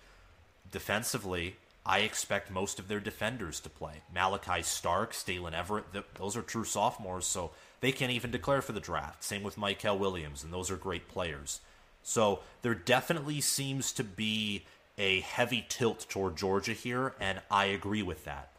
defensively, 0.71 1.57
I 1.87 2.01
expect 2.01 2.51
most 2.51 2.79
of 2.79 2.89
their 2.89 3.01
defenders 3.01 3.61
to 3.61 3.69
play. 3.69 4.03
Malaki 4.15 4.65
Starks, 4.65 5.23
Daylen 5.23 5.53
Everette, 5.53 6.05
those 6.19 6.37
are 6.37 6.43
true 6.43 6.65
sophomores, 6.65 7.27
so 7.27 7.51
they 7.81 7.93
can't 7.93 8.13
even 8.13 8.31
declare 8.31 8.63
for 8.63 8.73
the 8.73 8.81
draft. 8.81 9.23
Same 9.23 9.43
with 9.43 9.57
Mykel 9.57 9.99
Williams, 9.99 10.43
and 10.43 10.53
those 10.53 10.71
are 10.71 10.77
great 10.77 11.09
players. 11.09 11.61
So 12.03 12.41
there 12.63 12.75
definitely 12.75 13.41
seems 13.41 13.93
to 13.93 14.05
be 14.05 14.65
a 14.97 15.21
heavy 15.21 15.65
tilt 15.69 16.07
toward 16.09 16.37
Georgia 16.37 16.73
here, 16.73 17.15
and 17.21 17.41
I 17.51 17.67
agree 17.67 18.03
with 18.03 18.25
that. 18.25 18.51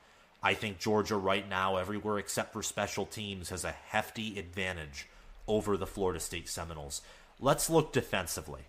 I 0.43 0.53
think 0.53 0.77
Georgia 0.77 1.15
right 1.15 1.47
now, 1.49 1.77
everywhere 1.77 2.19
except 2.19 2.53
for 2.53 2.61
special 2.61 3.07
teams, 3.07 3.49
has 3.49 3.63
a 3.63 3.71
hefty 3.71 4.37
advantage 4.37 5.07
over 5.47 5.77
the 5.77 5.87
Florida 5.87 6.19
State 6.19 6.47
Seminoles. 6.47 7.01
Let's 7.39 7.69
look 7.69 7.91
defensively. 7.91 8.61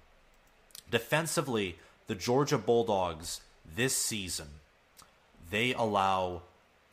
Defensively, 0.90 1.76
the 2.06 2.14
Georgia 2.14 2.58
Bulldogs 2.58 3.40
this 3.74 3.96
season, 3.96 4.46
they 5.50 5.74
allow 5.74 6.42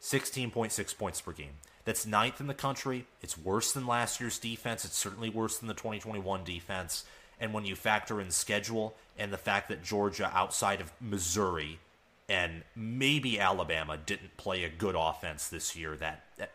16.6 0.02 0.98
points 0.98 1.22
per 1.22 1.32
game. 1.32 1.58
That's 1.86 2.06
ninth 2.06 2.40
in 2.40 2.48
the 2.48 2.54
country. 2.54 3.06
It's 3.22 3.38
worse 3.38 3.74
than 3.74 3.86
last 3.86 4.20
year's 4.20 4.40
defense. 4.40 4.86
It's 4.86 4.98
certainly 4.98 5.30
worse 5.30 5.58
than 5.58 5.68
the 5.68 5.74
2021 5.74 6.44
defense. 6.44 7.06
And 7.40 7.54
when 7.54 7.66
you 7.66 7.76
factor 7.76 8.22
in 8.22 8.32
schedule 8.32 8.96
and 9.18 9.34
the 9.34 9.38
fact 9.38 9.68
that 9.70 9.84
Georgia, 9.84 10.32
outside 10.34 10.80
of 10.80 10.92
Missouri 11.02 11.80
and 12.30 12.64
maybe 12.76 13.40
Alabama, 13.40 13.98
didn't 13.98 14.38
play 14.38 14.64
a 14.64 14.70
good 14.70 14.96
offense 14.98 15.50
this 15.50 15.76
year, 15.76 15.98
that, 15.98 16.24
that 16.38 16.52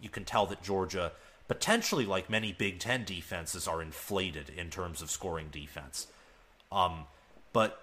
you 0.00 0.08
can 0.08 0.24
tell 0.24 0.46
that 0.46 0.62
Georgia, 0.62 1.12
potentially 1.46 2.04
like 2.04 2.28
many 2.28 2.52
Big 2.52 2.80
Ten 2.80 3.04
defenses, 3.04 3.68
are 3.68 3.80
inflated 3.80 4.50
in 4.50 4.68
terms 4.68 5.00
of 5.00 5.10
scoring 5.10 5.48
defense. 5.52 6.08
Um, 6.72 7.04
but 7.52 7.80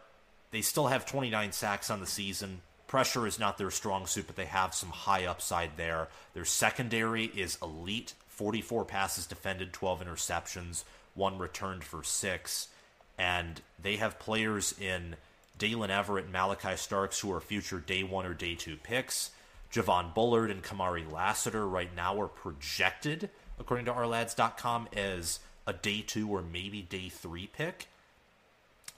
they 0.52 0.62
still 0.62 0.88
have 0.88 1.06
29 1.06 1.52
sacks 1.52 1.90
on 1.90 2.00
the 2.00 2.08
season. 2.08 2.62
Pressure 2.88 3.28
is 3.28 3.38
not 3.38 3.58
their 3.58 3.70
strong 3.70 4.08
suit, 4.08 4.28
but 4.28 4.36
they 4.36 4.46
have 4.46 4.74
some 4.74 4.90
high 4.90 5.26
upside 5.26 5.78
there. 5.78 6.08
Their 6.34 6.46
secondary 6.46 7.26
is 7.26 7.58
elite 7.62 8.14
44 8.40 8.86
passes 8.86 9.26
defended, 9.26 9.74
12 9.74 10.02
interceptions, 10.02 10.86
one 11.14 11.38
returned 11.38 11.84
for 11.84 12.04
six. 12.04 12.70
And 13.18 13.62
they 13.78 13.98
have 13.98 14.18
players 14.18 14.74
in 14.80 15.18
Daylen 15.60 15.90
Everette 15.90 16.24
and 16.24 16.34
Malaki 16.34 16.78
Starks 16.78 17.20
who 17.20 17.34
are 17.34 17.42
future 17.42 17.80
day 17.80 18.02
one 18.02 18.26
or 18.26 18.34
day 18.34 18.56
two 18.56 18.78
picks. 18.78 19.32
Javon 19.72 20.16
Bullard 20.16 20.50
and 20.50 20.64
Kamari 20.64 21.12
Lassiter 21.12 21.68
right 21.68 21.94
now 21.94 22.20
are 22.20 22.30
projected, 22.30 23.30
according 23.60 23.86
to 23.88 23.92
ourlads.com, 23.92 24.88
as 24.96 25.40
a 25.68 25.74
day 25.74 26.02
two 26.02 26.30
or 26.30 26.42
maybe 26.42 26.82
day 26.82 27.10
three 27.10 27.48
pick. 27.48 27.88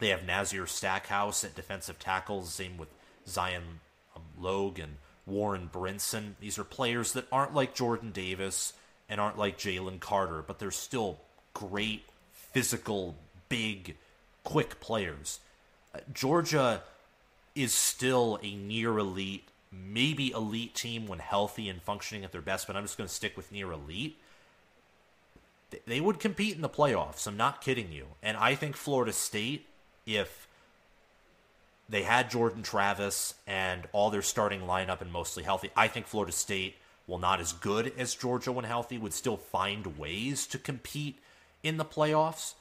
They 0.02 0.10
have 0.10 0.26
Nazir 0.26 0.66
Stackhouse 0.66 1.44
at 1.44 1.54
defensive 1.54 2.00
tackles, 2.00 2.52
same 2.52 2.76
with 2.76 2.90
Zion 3.28 3.82
um, 4.16 4.24
Logue 4.40 4.80
and 4.80 4.98
Warren 5.28 5.70
Brinson. 5.72 6.34
These 6.40 6.58
are 6.58 6.64
players 6.64 7.14
that 7.14 7.28
aren't 7.32 7.54
like 7.54 7.76
Jordan 7.76 8.10
Davis 8.10 8.74
and 9.08 9.22
aren't 9.22 9.38
like 9.38 9.60
Jalen 9.60 10.00
Carter, 10.00 10.42
but 10.42 10.58
they're 10.58 10.72
still 10.72 11.20
great, 11.54 12.06
physical, 12.34 13.16
big, 13.48 13.96
quick 14.44 14.80
players. 14.80 15.40
Uh, 15.94 16.00
Georgia 16.12 16.82
is 17.54 17.72
still 17.72 18.40
a 18.42 18.56
near 18.56 18.98
elite, 18.98 19.50
maybe 19.72 20.32
elite 20.32 20.74
team 20.74 21.06
when 21.06 21.20
healthy 21.20 21.70
and 21.70 21.80
functioning 21.80 22.24
at 22.24 22.32
their 22.32 22.42
best, 22.42 22.66
but 22.66 22.76
I'm 22.76 22.86
just 22.86 22.98
going 22.98 23.08
to 23.08 23.14
stick 23.14 23.38
with 23.38 23.52
near 23.52 23.72
elite. 23.72 24.18
They 25.86 26.02
would 26.02 26.20
compete 26.20 26.56
in 26.56 26.64
the 26.64 26.70
playoffs. 26.70 27.28
I'm 27.28 27.38
not 27.38 27.62
kidding 27.62 27.92
you. 27.92 28.08
And 28.24 28.36
I 28.36 28.56
think 28.56 28.76
Florida 28.76 29.14
State 29.14 29.68
if 30.06 30.48
they 31.92 32.04
had 32.04 32.32
Jordan 32.32 32.64
Travis 32.64 33.34
and 33.46 33.88
all 33.92 34.10
their 34.10 34.22
starting 34.22 34.62
lineup 34.62 35.02
and 35.02 35.12
mostly 35.12 35.44
healthy. 35.44 35.70
I 35.76 35.88
think 35.90 36.08
Florida 36.08 36.32
State, 36.32 36.76
while 37.06 37.20
not 37.20 37.42
as 37.42 37.52
good 37.52 37.94
as 37.98 38.16
Georgia 38.16 38.52
when 38.52 38.64
healthy, 38.64 38.98
would 38.98 39.14
still 39.14 39.38
find 39.38 39.98
ways 39.98 40.48
to 40.48 40.58
compete 40.58 41.20
in 41.64 41.76
the 41.78 41.86
playoffs. 41.86 42.54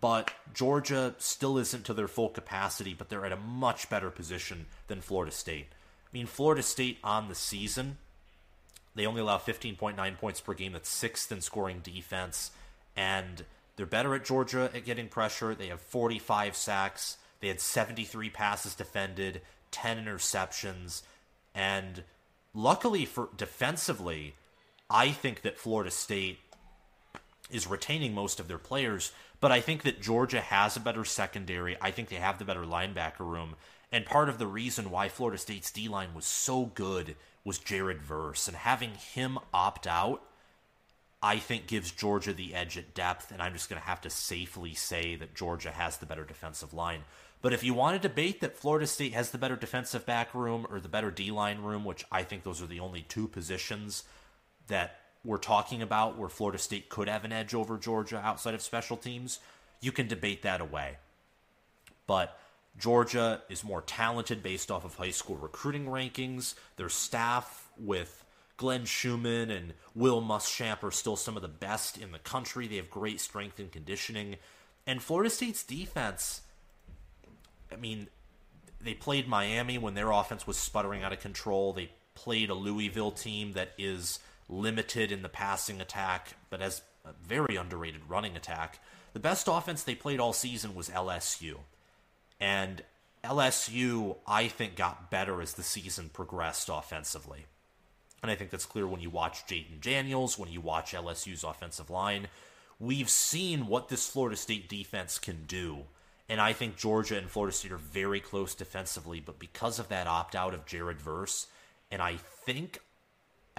But 0.00 0.32
Georgia 0.52 1.14
still 1.18 1.56
isn't 1.56 1.86
to 1.86 1.94
their 1.94 2.08
full 2.08 2.28
capacity, 2.28 2.94
but 2.94 3.08
they're 3.08 3.24
at 3.24 3.32
a 3.32 3.36
much 3.36 3.88
better 3.88 4.10
position 4.10 4.66
than 4.88 5.00
Florida 5.00 5.32
State. 5.32 5.68
I 5.70 6.08
mean, 6.12 6.26
Florida 6.26 6.62
State 6.62 6.98
on 7.02 7.28
the 7.28 7.34
season, 7.34 7.98
they 8.94 9.06
only 9.06 9.20
allow 9.20 9.38
15.9 9.38 10.18
points 10.18 10.40
per 10.40 10.52
game. 10.52 10.72
That's 10.72 10.88
sixth 10.88 11.32
in 11.32 11.40
scoring 11.40 11.80
defense. 11.82 12.50
And 12.96 13.44
they're 13.76 13.86
better 13.86 14.14
at 14.14 14.24
Georgia 14.24 14.70
at 14.74 14.84
getting 14.84 15.08
pressure. 15.08 15.54
They 15.54 15.68
have 15.68 15.80
45 15.80 16.56
sacks. 16.56 17.16
They 17.40 17.48
had 17.48 17.60
73 17.60 18.30
passes 18.30 18.74
defended, 18.74 19.42
10 19.70 20.04
interceptions. 20.04 21.02
And 21.54 22.04
luckily 22.54 23.04
for 23.04 23.28
defensively, 23.36 24.34
I 24.88 25.10
think 25.10 25.42
that 25.42 25.58
Florida 25.58 25.90
State 25.90 26.38
is 27.50 27.66
retaining 27.66 28.14
most 28.14 28.40
of 28.40 28.48
their 28.48 28.58
players, 28.58 29.12
but 29.40 29.52
I 29.52 29.60
think 29.60 29.82
that 29.82 30.00
Georgia 30.00 30.40
has 30.40 30.76
a 30.76 30.80
better 30.80 31.04
secondary. 31.04 31.76
I 31.80 31.90
think 31.90 32.08
they 32.08 32.16
have 32.16 32.38
the 32.38 32.44
better 32.44 32.64
linebacker 32.64 33.20
room. 33.20 33.56
And 33.92 34.06
part 34.06 34.28
of 34.28 34.38
the 34.38 34.46
reason 34.46 34.90
why 34.90 35.08
Florida 35.08 35.38
State's 35.38 35.70
D 35.70 35.88
line 35.88 36.14
was 36.14 36.24
so 36.24 36.66
good 36.66 37.16
was 37.44 37.58
Jared 37.58 38.02
Verse. 38.02 38.48
And 38.48 38.56
having 38.56 38.94
him 38.94 39.38
opt 39.52 39.86
out 39.86 40.22
I 41.24 41.38
think 41.38 41.66
gives 41.66 41.90
Georgia 41.90 42.34
the 42.34 42.54
edge 42.54 42.76
at 42.76 42.92
depth, 42.92 43.32
and 43.32 43.40
I'm 43.40 43.54
just 43.54 43.70
going 43.70 43.80
to 43.80 43.88
have 43.88 44.02
to 44.02 44.10
safely 44.10 44.74
say 44.74 45.16
that 45.16 45.34
Georgia 45.34 45.70
has 45.70 45.96
the 45.96 46.04
better 46.04 46.22
defensive 46.22 46.74
line. 46.74 47.00
But 47.40 47.54
if 47.54 47.64
you 47.64 47.72
want 47.72 48.00
to 48.00 48.08
debate 48.08 48.42
that 48.42 48.58
Florida 48.58 48.86
State 48.86 49.14
has 49.14 49.30
the 49.30 49.38
better 49.38 49.56
defensive 49.56 50.04
back 50.04 50.34
room 50.34 50.66
or 50.68 50.80
the 50.80 50.88
better 50.90 51.10
D 51.10 51.30
line 51.30 51.62
room, 51.62 51.82
which 51.82 52.04
I 52.12 52.24
think 52.24 52.42
those 52.42 52.60
are 52.60 52.66
the 52.66 52.80
only 52.80 53.06
two 53.08 53.26
positions 53.26 54.04
that 54.66 55.00
we're 55.24 55.38
talking 55.38 55.80
about 55.80 56.18
where 56.18 56.28
Florida 56.28 56.58
State 56.58 56.90
could 56.90 57.08
have 57.08 57.24
an 57.24 57.32
edge 57.32 57.54
over 57.54 57.78
Georgia 57.78 58.20
outside 58.22 58.52
of 58.52 58.60
special 58.60 58.98
teams, 58.98 59.38
you 59.80 59.92
can 59.92 60.06
debate 60.06 60.42
that 60.42 60.60
away. 60.60 60.98
But 62.06 62.38
Georgia 62.78 63.40
is 63.48 63.64
more 63.64 63.80
talented 63.80 64.42
based 64.42 64.70
off 64.70 64.84
of 64.84 64.96
high 64.96 65.10
school 65.10 65.36
recruiting 65.36 65.86
rankings. 65.86 66.54
Their 66.76 66.90
staff 66.90 67.66
with 67.78 68.23
Glenn 68.56 68.84
Schumann 68.84 69.50
and 69.50 69.74
Will 69.94 70.22
Muschamp 70.22 70.82
are 70.82 70.90
still 70.90 71.16
some 71.16 71.36
of 71.36 71.42
the 71.42 71.48
best 71.48 71.98
in 71.98 72.12
the 72.12 72.18
country. 72.18 72.66
They 72.66 72.76
have 72.76 72.90
great 72.90 73.20
strength 73.20 73.58
and 73.58 73.70
conditioning. 73.70 74.36
And 74.86 75.02
Florida 75.02 75.30
State's 75.30 75.62
defense, 75.62 76.42
I 77.72 77.76
mean, 77.76 78.08
they 78.80 78.94
played 78.94 79.26
Miami 79.26 79.78
when 79.78 79.94
their 79.94 80.10
offense 80.10 80.46
was 80.46 80.56
sputtering 80.56 81.02
out 81.02 81.12
of 81.12 81.20
control. 81.20 81.72
They 81.72 81.90
played 82.14 82.50
a 82.50 82.54
Louisville 82.54 83.10
team 83.10 83.52
that 83.52 83.72
is 83.78 84.20
limited 84.48 85.10
in 85.10 85.22
the 85.22 85.28
passing 85.28 85.80
attack, 85.80 86.36
but 86.50 86.60
has 86.60 86.82
a 87.04 87.12
very 87.26 87.56
underrated 87.56 88.02
running 88.08 88.36
attack. 88.36 88.78
The 89.14 89.20
best 89.20 89.48
offense 89.50 89.82
they 89.82 89.94
played 89.94 90.20
all 90.20 90.32
season 90.32 90.74
was 90.74 90.90
LSU. 90.90 91.58
And 92.38 92.82
LSU, 93.24 94.16
I 94.26 94.48
think, 94.48 94.76
got 94.76 95.10
better 95.10 95.40
as 95.40 95.54
the 95.54 95.62
season 95.62 96.10
progressed 96.12 96.68
offensively. 96.70 97.46
And 98.24 98.30
I 98.30 98.36
think 98.36 98.48
that's 98.48 98.64
clear 98.64 98.86
when 98.86 99.02
you 99.02 99.10
watch 99.10 99.46
Jayden 99.46 99.82
Daniels, 99.82 100.38
when 100.38 100.50
you 100.50 100.62
watch 100.62 100.94
LSU's 100.94 101.44
offensive 101.44 101.90
line. 101.90 102.28
We've 102.80 103.10
seen 103.10 103.66
what 103.66 103.90
this 103.90 104.08
Florida 104.08 104.34
State 104.34 104.66
defense 104.66 105.18
can 105.18 105.44
do. 105.46 105.80
And 106.26 106.40
I 106.40 106.54
think 106.54 106.78
Georgia 106.78 107.18
and 107.18 107.28
Florida 107.28 107.54
State 107.54 107.72
are 107.72 107.76
very 107.76 108.20
close 108.20 108.54
defensively, 108.54 109.20
but 109.20 109.38
because 109.38 109.78
of 109.78 109.88
that 109.88 110.06
opt 110.06 110.34
out 110.34 110.54
of 110.54 110.64
Jared 110.64 111.02
Verse, 111.02 111.48
and 111.90 112.00
I 112.00 112.16
think, 112.16 112.78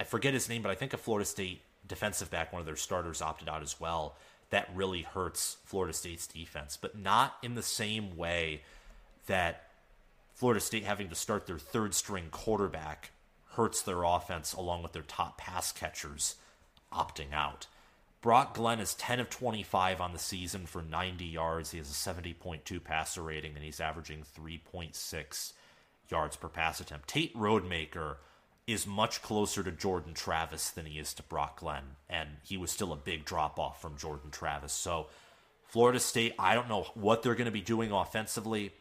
I 0.00 0.02
forget 0.02 0.34
his 0.34 0.48
name, 0.48 0.62
but 0.62 0.72
I 0.72 0.74
think 0.74 0.92
a 0.92 0.98
Florida 0.98 1.26
State 1.26 1.62
defensive 1.86 2.32
back, 2.32 2.52
one 2.52 2.58
of 2.58 2.66
their 2.66 2.74
starters, 2.74 3.22
opted 3.22 3.48
out 3.48 3.62
as 3.62 3.78
well. 3.78 4.16
That 4.50 4.68
really 4.74 5.02
hurts 5.02 5.58
Florida 5.64 5.92
State's 5.92 6.26
defense, 6.26 6.76
but 6.76 6.98
not 6.98 7.36
in 7.40 7.54
the 7.54 7.62
same 7.62 8.16
way 8.16 8.62
that 9.28 9.68
Florida 10.34 10.60
State 10.60 10.82
having 10.82 11.08
to 11.10 11.14
start 11.14 11.46
their 11.46 11.56
third 11.56 11.94
string 11.94 12.30
quarterback 12.32 13.12
hurts 13.56 13.82
their 13.82 14.02
offense 14.02 14.52
along 14.52 14.82
with 14.82 14.92
their 14.92 15.02
top 15.02 15.38
pass 15.38 15.72
catchers 15.72 16.36
opting 16.92 17.32
out. 17.32 17.66
Brock 18.20 18.54
Glenn 18.54 18.80
is 18.80 18.94
10 18.94 19.20
of 19.20 19.30
25 19.30 20.00
on 20.00 20.12
the 20.12 20.18
season 20.18 20.66
for 20.66 20.82
90 20.82 21.24
yards. 21.24 21.70
He 21.70 21.78
has 21.78 21.90
a 21.90 21.92
70.2 21.92 22.82
passer 22.82 23.22
rating, 23.22 23.54
and 23.54 23.64
he's 23.64 23.80
averaging 23.80 24.24
3.6 24.36 25.52
yards 26.10 26.36
per 26.36 26.48
pass 26.48 26.80
attempt. 26.80 27.08
Tate 27.08 27.36
Rodemaker 27.36 28.16
is 28.66 28.86
much 28.86 29.22
closer 29.22 29.62
to 29.62 29.70
Jordan 29.70 30.12
Travis 30.12 30.70
than 30.70 30.86
he 30.86 30.98
is 30.98 31.14
to 31.14 31.22
Brock 31.22 31.60
Glenn, 31.60 31.84
and 32.10 32.28
he 32.42 32.56
was 32.56 32.70
still 32.70 32.92
a 32.92 32.96
big 32.96 33.24
drop 33.24 33.60
off 33.60 33.80
from 33.80 33.96
Jordan 33.96 34.30
Travis. 34.30 34.72
So, 34.72 35.06
Florida 35.68 36.00
State, 36.00 36.34
I 36.38 36.54
don't 36.54 36.68
know 36.68 36.86
what 36.94 37.22
they're 37.22 37.34
going 37.34 37.46
to 37.46 37.52
be 37.52 37.60
doing 37.60 37.92
offensively. 37.92 38.72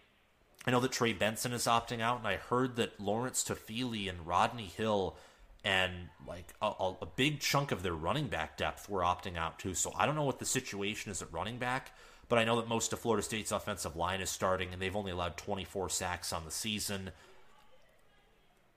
I 0.65 0.71
know 0.71 0.79
that 0.79 0.91
Trey 0.91 1.13
Benson 1.13 1.53
is 1.53 1.65
opting 1.65 2.01
out, 2.01 2.19
and 2.19 2.27
I 2.27 2.37
heard 2.37 2.75
that 2.77 2.99
Lawrence 2.99 3.43
Toafili 3.43 4.09
and 4.09 4.25
Rodney 4.25 4.65
Hill 4.65 5.15
and 5.63 6.09
like 6.27 6.53
a, 6.61 6.93
a, 7.01 7.07
big 7.15 7.39
chunk 7.39 7.71
of 7.71 7.81
their 7.81 7.93
running 7.93 8.27
back 8.27 8.55
depth 8.55 8.87
were 8.87 9.01
opting 9.01 9.35
out 9.35 9.57
too. 9.57 9.73
So 9.73 9.91
I 9.97 10.05
don't 10.05 10.13
know 10.15 10.23
what 10.23 10.37
the 10.37 10.45
situation 10.45 11.11
is 11.11 11.23
at 11.23 11.33
running 11.33 11.57
back, 11.57 11.91
but 12.29 12.37
I 12.37 12.43
know 12.43 12.57
that 12.57 12.67
most 12.67 12.93
of 12.93 12.99
Florida 12.99 13.23
State's 13.23 13.51
offensive 13.51 13.95
line 13.95 14.21
is 14.21 14.29
starting, 14.29 14.73
and 14.73 14.81
they've 14.81 14.95
only 14.95 15.11
allowed 15.11 15.37
24 15.37 15.89
sacks 15.89 16.31
on 16.31 16.45
the 16.45 16.51
season 16.51 17.11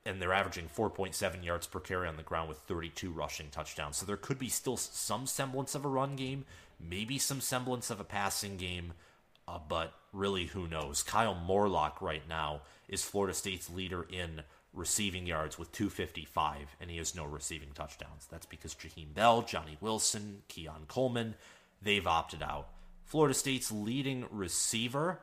and 0.05 0.21
they're 0.21 0.33
averaging 0.33 0.67
4.7 0.67 1.43
yards 1.43 1.67
per 1.67 1.79
carry 1.79 2.07
on 2.07 2.17
the 2.17 2.23
ground 2.23 2.49
with 2.49 2.57
32 2.59 3.11
rushing 3.11 3.49
touchdowns. 3.49 3.97
So 3.97 4.05
there 4.05 4.17
could 4.17 4.39
be 4.39 4.49
still 4.49 4.77
some 4.77 5.27
semblance 5.27 5.75
of 5.75 5.85
a 5.85 5.89
run 5.89 6.15
game, 6.15 6.45
maybe 6.79 7.17
some 7.17 7.41
semblance 7.41 7.89
of 7.89 7.99
a 7.99 8.03
passing 8.03 8.57
game, 8.57 8.93
uh, 9.47 9.59
but 9.67 9.93
really 10.13 10.45
who 10.45 10.67
knows? 10.67 11.03
Kyle 11.03 11.35
Morlock 11.35 12.01
right 12.01 12.27
now 12.27 12.61
is 12.87 13.03
Florida 13.03 13.33
State's 13.33 13.69
leader 13.69 14.05
in 14.09 14.41
receiving 14.73 15.25
yards 15.25 15.57
with 15.57 15.71
255, 15.71 16.75
and 16.79 16.89
he 16.89 16.97
has 16.97 17.15
no 17.15 17.25
receiving 17.25 17.69
touchdowns. 17.73 18.27
That's 18.29 18.45
because 18.45 18.75
Jaheim 18.75 19.13
Bell, 19.13 19.41
Johnny 19.41 19.77
Wilson, 19.81 20.43
Keon 20.47 20.85
Coleman, 20.87 21.35
they've 21.81 22.05
opted 22.05 22.43
out. 22.43 22.69
Florida 23.05 23.33
State's 23.33 23.71
leading 23.71 24.25
receiver 24.29 25.19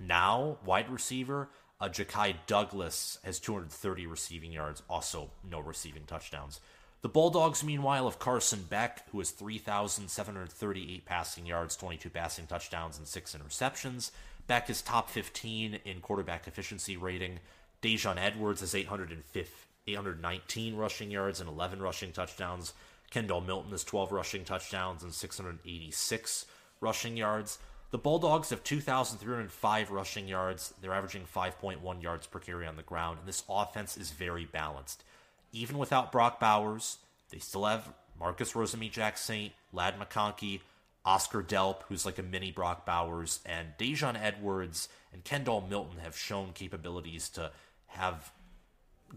now, 0.00 0.58
wide 0.64 0.90
receiver, 0.90 1.48
uh, 1.80 1.88
Ja'Khi 1.88 2.36
Douglas 2.46 3.18
has 3.24 3.38
230 3.40 4.06
receiving 4.06 4.52
yards, 4.52 4.82
also 4.88 5.30
no 5.48 5.60
receiving 5.60 6.04
touchdowns. 6.04 6.60
The 7.00 7.08
Bulldogs, 7.08 7.62
meanwhile, 7.62 8.08
of 8.08 8.18
Carson 8.18 8.64
Beck, 8.68 9.08
who 9.10 9.18
has 9.18 9.30
3,738 9.30 11.04
passing 11.04 11.46
yards, 11.46 11.76
22 11.76 12.10
passing 12.10 12.48
touchdowns, 12.48 12.98
and 12.98 13.06
6 13.06 13.36
interceptions. 13.36 14.10
Beck 14.48 14.68
is 14.68 14.82
top 14.82 15.08
15 15.08 15.78
in 15.84 16.00
quarterback 16.00 16.48
efficiency 16.48 16.96
rating. 16.96 17.38
Daijun 17.82 18.16
Edwards 18.16 18.62
has 18.62 18.74
819 18.74 20.74
rushing 20.74 21.12
yards 21.12 21.38
and 21.38 21.48
11 21.48 21.80
rushing 21.80 22.10
touchdowns. 22.10 22.72
Kendall 23.10 23.42
Milton 23.42 23.70
has 23.70 23.84
12 23.84 24.10
rushing 24.10 24.44
touchdowns 24.44 25.04
and 25.04 25.14
686 25.14 26.46
rushing 26.80 27.16
yards. 27.16 27.60
The 27.90 27.98
Bulldogs 27.98 28.50
have 28.50 28.64
2,305 28.64 29.90
rushing 29.90 30.26
yards. 30.26 30.74
They're 30.82 30.92
averaging 30.92 31.26
5.1 31.32 32.02
yards 32.02 32.26
per 32.26 32.40
carry 32.40 32.66
on 32.66 32.74
the 32.76 32.82
ground, 32.82 33.20
and 33.20 33.28
this 33.28 33.44
offense 33.48 33.96
is 33.96 34.10
very 34.10 34.44
balanced. 34.44 35.04
Even 35.52 35.78
without 35.78 36.12
Brock 36.12 36.38
Bowers, 36.40 36.98
they 37.30 37.38
still 37.38 37.64
have 37.64 37.92
Marcus 38.18 38.52
Rosemy-Jacksaint, 38.52 39.52
Ladd 39.72 39.98
McConkey, 39.98 40.60
Oscar 41.04 41.42
Delp, 41.42 41.82
who's 41.88 42.04
like 42.04 42.18
a 42.18 42.22
mini 42.22 42.50
Brock 42.50 42.84
Bowers, 42.84 43.40
and 43.46 43.68
Daijun 43.78 44.20
Edwards 44.20 44.88
and 45.12 45.24
Kendall 45.24 45.66
Milton 45.68 46.00
have 46.00 46.16
shown 46.16 46.52
capabilities 46.52 47.28
to 47.30 47.50
have 47.86 48.30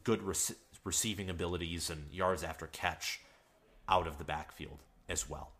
good 0.03 0.23
rec- 0.23 0.57
receiving 0.83 1.29
abilities 1.29 1.89
and 1.89 2.11
yards 2.11 2.43
after 2.43 2.67
catch 2.67 3.19
out 3.89 4.07
of 4.07 4.17
the 4.17 4.23
backfield 4.23 4.79
as 5.09 5.29
well. 5.29 5.51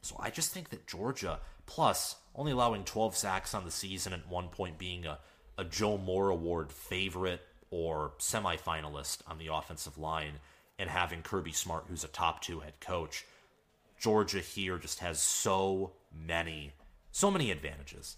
So 0.00 0.16
I 0.18 0.30
just 0.30 0.52
think 0.52 0.70
that 0.70 0.88
Georgia, 0.88 1.38
plus 1.66 2.16
only 2.34 2.52
allowing 2.52 2.84
12 2.84 3.16
sacks 3.16 3.54
on 3.54 3.64
the 3.64 3.70
season 3.70 4.12
at 4.12 4.28
one 4.28 4.48
point 4.48 4.78
being 4.78 5.06
a, 5.06 5.18
a 5.56 5.64
Joe 5.64 5.96
Moore 5.96 6.30
Award 6.30 6.72
favorite 6.72 7.40
or 7.72 8.12
semifinalist 8.18 9.18
on 9.26 9.38
the 9.38 9.48
offensive 9.52 9.98
line, 9.98 10.34
and 10.78 10.88
having 10.88 11.22
Kirby 11.22 11.52
Smart, 11.52 11.86
who's 11.88 12.04
a 12.04 12.08
top 12.08 12.40
two 12.42 12.60
head 12.60 12.74
coach, 12.80 13.24
Georgia 13.98 14.40
here 14.40 14.78
just 14.78 15.00
has 15.00 15.20
so 15.20 15.92
many, 16.14 16.72
so 17.10 17.30
many 17.30 17.50
advantages. 17.50 18.16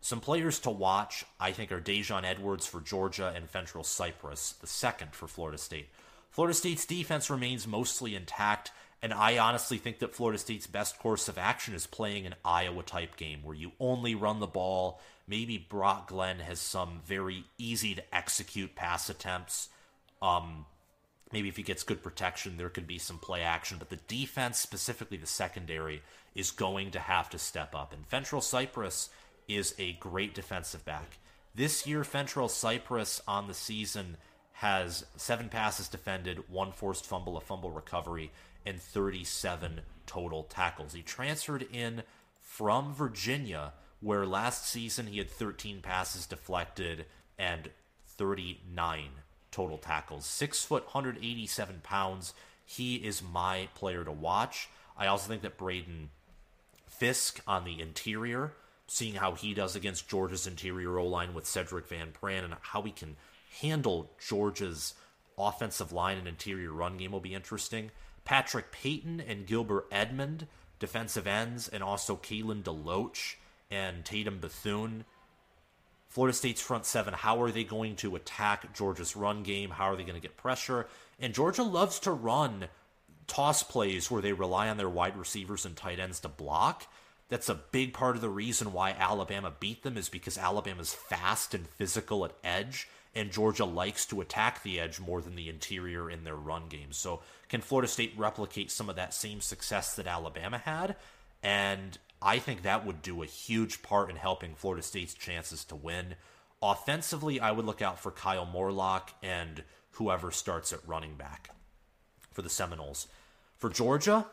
Some 0.00 0.20
players 0.20 0.58
to 0.60 0.70
watch, 0.70 1.24
I 1.38 1.52
think, 1.52 1.70
are 1.70 1.80
Daijun 1.80 2.24
Edwards 2.24 2.66
for 2.66 2.80
Georgia 2.80 3.32
and 3.36 3.50
Fentrell 3.50 3.86
Cypress, 3.86 4.52
the 4.60 4.66
second 4.66 5.14
for 5.14 5.28
Florida 5.28 5.58
State. 5.58 5.90
Florida 6.30 6.54
State's 6.54 6.84
defense 6.84 7.30
remains 7.30 7.68
mostly 7.68 8.16
intact, 8.16 8.72
and 9.02 9.12
I 9.12 9.38
honestly 9.38 9.78
think 9.78 9.98
that 9.98 10.14
Florida 10.14 10.38
State's 10.38 10.68
best 10.68 10.98
course 11.00 11.28
of 11.28 11.36
action 11.36 11.74
is 11.74 11.88
playing 11.88 12.24
an 12.24 12.36
Iowa 12.44 12.84
type 12.84 13.16
game 13.16 13.40
where 13.42 13.56
you 13.56 13.72
only 13.80 14.14
run 14.14 14.38
the 14.38 14.46
ball. 14.46 15.00
Maybe 15.26 15.58
Brock 15.58 16.08
Glenn 16.08 16.38
has 16.38 16.60
some 16.60 17.00
very 17.04 17.44
easy 17.58 17.96
to 17.96 18.14
execute 18.14 18.76
pass 18.76 19.10
attempts. 19.10 19.70
Um, 20.20 20.66
maybe 21.32 21.48
if 21.48 21.56
he 21.56 21.64
gets 21.64 21.82
good 21.82 22.00
protection, 22.00 22.56
there 22.56 22.68
could 22.68 22.86
be 22.86 22.98
some 22.98 23.18
play 23.18 23.42
action. 23.42 23.76
But 23.78 23.90
the 23.90 23.96
defense, 23.96 24.60
specifically 24.60 25.16
the 25.16 25.26
secondary, 25.26 26.02
is 26.36 26.52
going 26.52 26.92
to 26.92 27.00
have 27.00 27.28
to 27.30 27.38
step 27.38 27.74
up. 27.74 27.92
And 27.92 28.08
Fentrell 28.08 28.42
Cypress 28.42 29.10
is 29.48 29.74
a 29.80 29.94
great 29.94 30.32
defensive 30.32 30.84
back. 30.84 31.18
This 31.56 31.88
year, 31.88 32.02
Fentrell 32.02 32.48
Cypress 32.48 33.20
on 33.26 33.48
the 33.48 33.54
season 33.54 34.16
has 34.52 35.04
seven 35.16 35.48
passes 35.48 35.88
defended, 35.88 36.48
one 36.48 36.70
forced 36.70 37.04
fumble, 37.04 37.36
a 37.36 37.40
fumble 37.40 37.72
recovery 37.72 38.30
and 38.64 38.80
37 38.80 39.80
total 40.06 40.44
tackles. 40.44 40.92
He 40.92 41.02
transferred 41.02 41.66
in 41.72 42.02
from 42.40 42.94
Virginia, 42.94 43.72
where 44.00 44.26
last 44.26 44.68
season 44.68 45.06
he 45.06 45.18
had 45.18 45.30
13 45.30 45.80
passes 45.80 46.26
deflected 46.26 47.06
and 47.38 47.70
39 48.06 49.08
total 49.50 49.78
tackles. 49.78 50.26
Six 50.26 50.64
foot, 50.64 50.84
187 50.84 51.80
pounds. 51.82 52.34
He 52.64 52.96
is 52.96 53.22
my 53.22 53.68
player 53.74 54.04
to 54.04 54.12
watch. 54.12 54.68
I 54.96 55.06
also 55.06 55.28
think 55.28 55.42
that 55.42 55.58
Braden 55.58 56.10
Fiske 56.86 57.40
on 57.46 57.64
the 57.64 57.80
interior, 57.80 58.52
seeing 58.86 59.14
how 59.14 59.34
he 59.34 59.54
does 59.54 59.74
against 59.74 60.08
Georgia's 60.08 60.46
interior 60.46 60.98
O 60.98 61.06
line 61.06 61.34
with 61.34 61.44
Sedrick 61.44 61.86
Van 61.86 62.12
Pran 62.12 62.44
and 62.44 62.54
how 62.60 62.82
he 62.82 62.92
can 62.92 63.16
handle 63.60 64.10
Georgia's 64.26 64.94
offensive 65.38 65.92
line 65.92 66.18
and 66.18 66.28
interior 66.28 66.72
run 66.72 66.96
game 66.98 67.12
will 67.12 67.20
be 67.20 67.34
interesting. 67.34 67.90
Patrick 68.24 68.72
Payton 68.72 69.20
and 69.20 69.46
Gilbert 69.46 69.86
Edmond, 69.90 70.46
defensive 70.78 71.26
ends, 71.26 71.68
and 71.68 71.82
also 71.82 72.16
Kalen 72.16 72.62
DeLoach 72.62 73.36
and 73.70 74.04
Tatum 74.04 74.38
Bethune. 74.38 75.04
Florida 76.08 76.36
State's 76.36 76.60
front 76.60 76.84
seven, 76.84 77.14
how 77.14 77.40
are 77.40 77.50
they 77.50 77.64
going 77.64 77.96
to 77.96 78.16
attack 78.16 78.74
Georgia's 78.74 79.16
run 79.16 79.42
game? 79.42 79.70
How 79.70 79.84
are 79.86 79.96
they 79.96 80.02
going 80.02 80.14
to 80.14 80.20
get 80.20 80.36
pressure? 80.36 80.86
And 81.18 81.32
Georgia 81.32 81.62
loves 81.62 81.98
to 82.00 82.10
run 82.10 82.68
toss 83.26 83.62
plays 83.62 84.10
where 84.10 84.20
they 84.20 84.34
rely 84.34 84.68
on 84.68 84.76
their 84.76 84.88
wide 84.88 85.16
receivers 85.16 85.64
and 85.64 85.74
tight 85.74 85.98
ends 85.98 86.20
to 86.20 86.28
block. 86.28 86.86
That's 87.28 87.48
a 87.48 87.54
big 87.54 87.94
part 87.94 88.14
of 88.14 88.20
the 88.20 88.28
reason 88.28 88.74
why 88.74 88.90
Alabama 88.90 89.54
beat 89.58 89.82
them 89.84 89.96
is 89.96 90.10
because 90.10 90.36
Alabama's 90.36 90.92
fast 90.92 91.54
and 91.54 91.66
physical 91.66 92.26
at 92.26 92.32
edge 92.44 92.88
and 93.14 93.30
Georgia 93.30 93.64
likes 93.64 94.06
to 94.06 94.20
attack 94.20 94.62
the 94.62 94.80
edge 94.80 95.00
more 95.00 95.20
than 95.20 95.34
the 95.34 95.48
interior 95.48 96.10
in 96.10 96.24
their 96.24 96.36
run 96.36 96.68
game. 96.68 96.92
So, 96.92 97.20
can 97.48 97.60
Florida 97.60 97.88
State 97.88 98.14
replicate 98.16 98.70
some 98.70 98.88
of 98.88 98.96
that 98.96 99.12
same 99.12 99.40
success 99.40 99.94
that 99.96 100.06
Alabama 100.06 100.58
had? 100.58 100.96
And 101.42 101.98
I 102.22 102.38
think 102.38 102.62
that 102.62 102.86
would 102.86 103.02
do 103.02 103.22
a 103.22 103.26
huge 103.26 103.82
part 103.82 104.08
in 104.08 104.16
helping 104.16 104.54
Florida 104.54 104.82
State's 104.82 105.14
chances 105.14 105.64
to 105.66 105.76
win. 105.76 106.14
Offensively, 106.62 107.40
I 107.40 107.50
would 107.50 107.66
look 107.66 107.82
out 107.82 107.98
for 107.98 108.12
Kyle 108.12 108.46
Morlock 108.46 109.12
and 109.22 109.64
whoever 109.92 110.30
starts 110.30 110.72
at 110.72 110.86
running 110.86 111.16
back 111.16 111.50
for 112.30 112.42
the 112.42 112.48
Seminoles. 112.48 113.08
For 113.58 113.68
Georgia, 113.68 114.26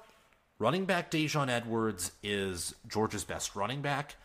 running 0.60 0.86
back 0.86 1.12
Daijun 1.12 1.50
Edwards 1.50 2.12
is 2.24 2.76
Georgia's 2.88 3.24
best 3.24 3.56
running 3.56 3.82
back. 3.82 4.16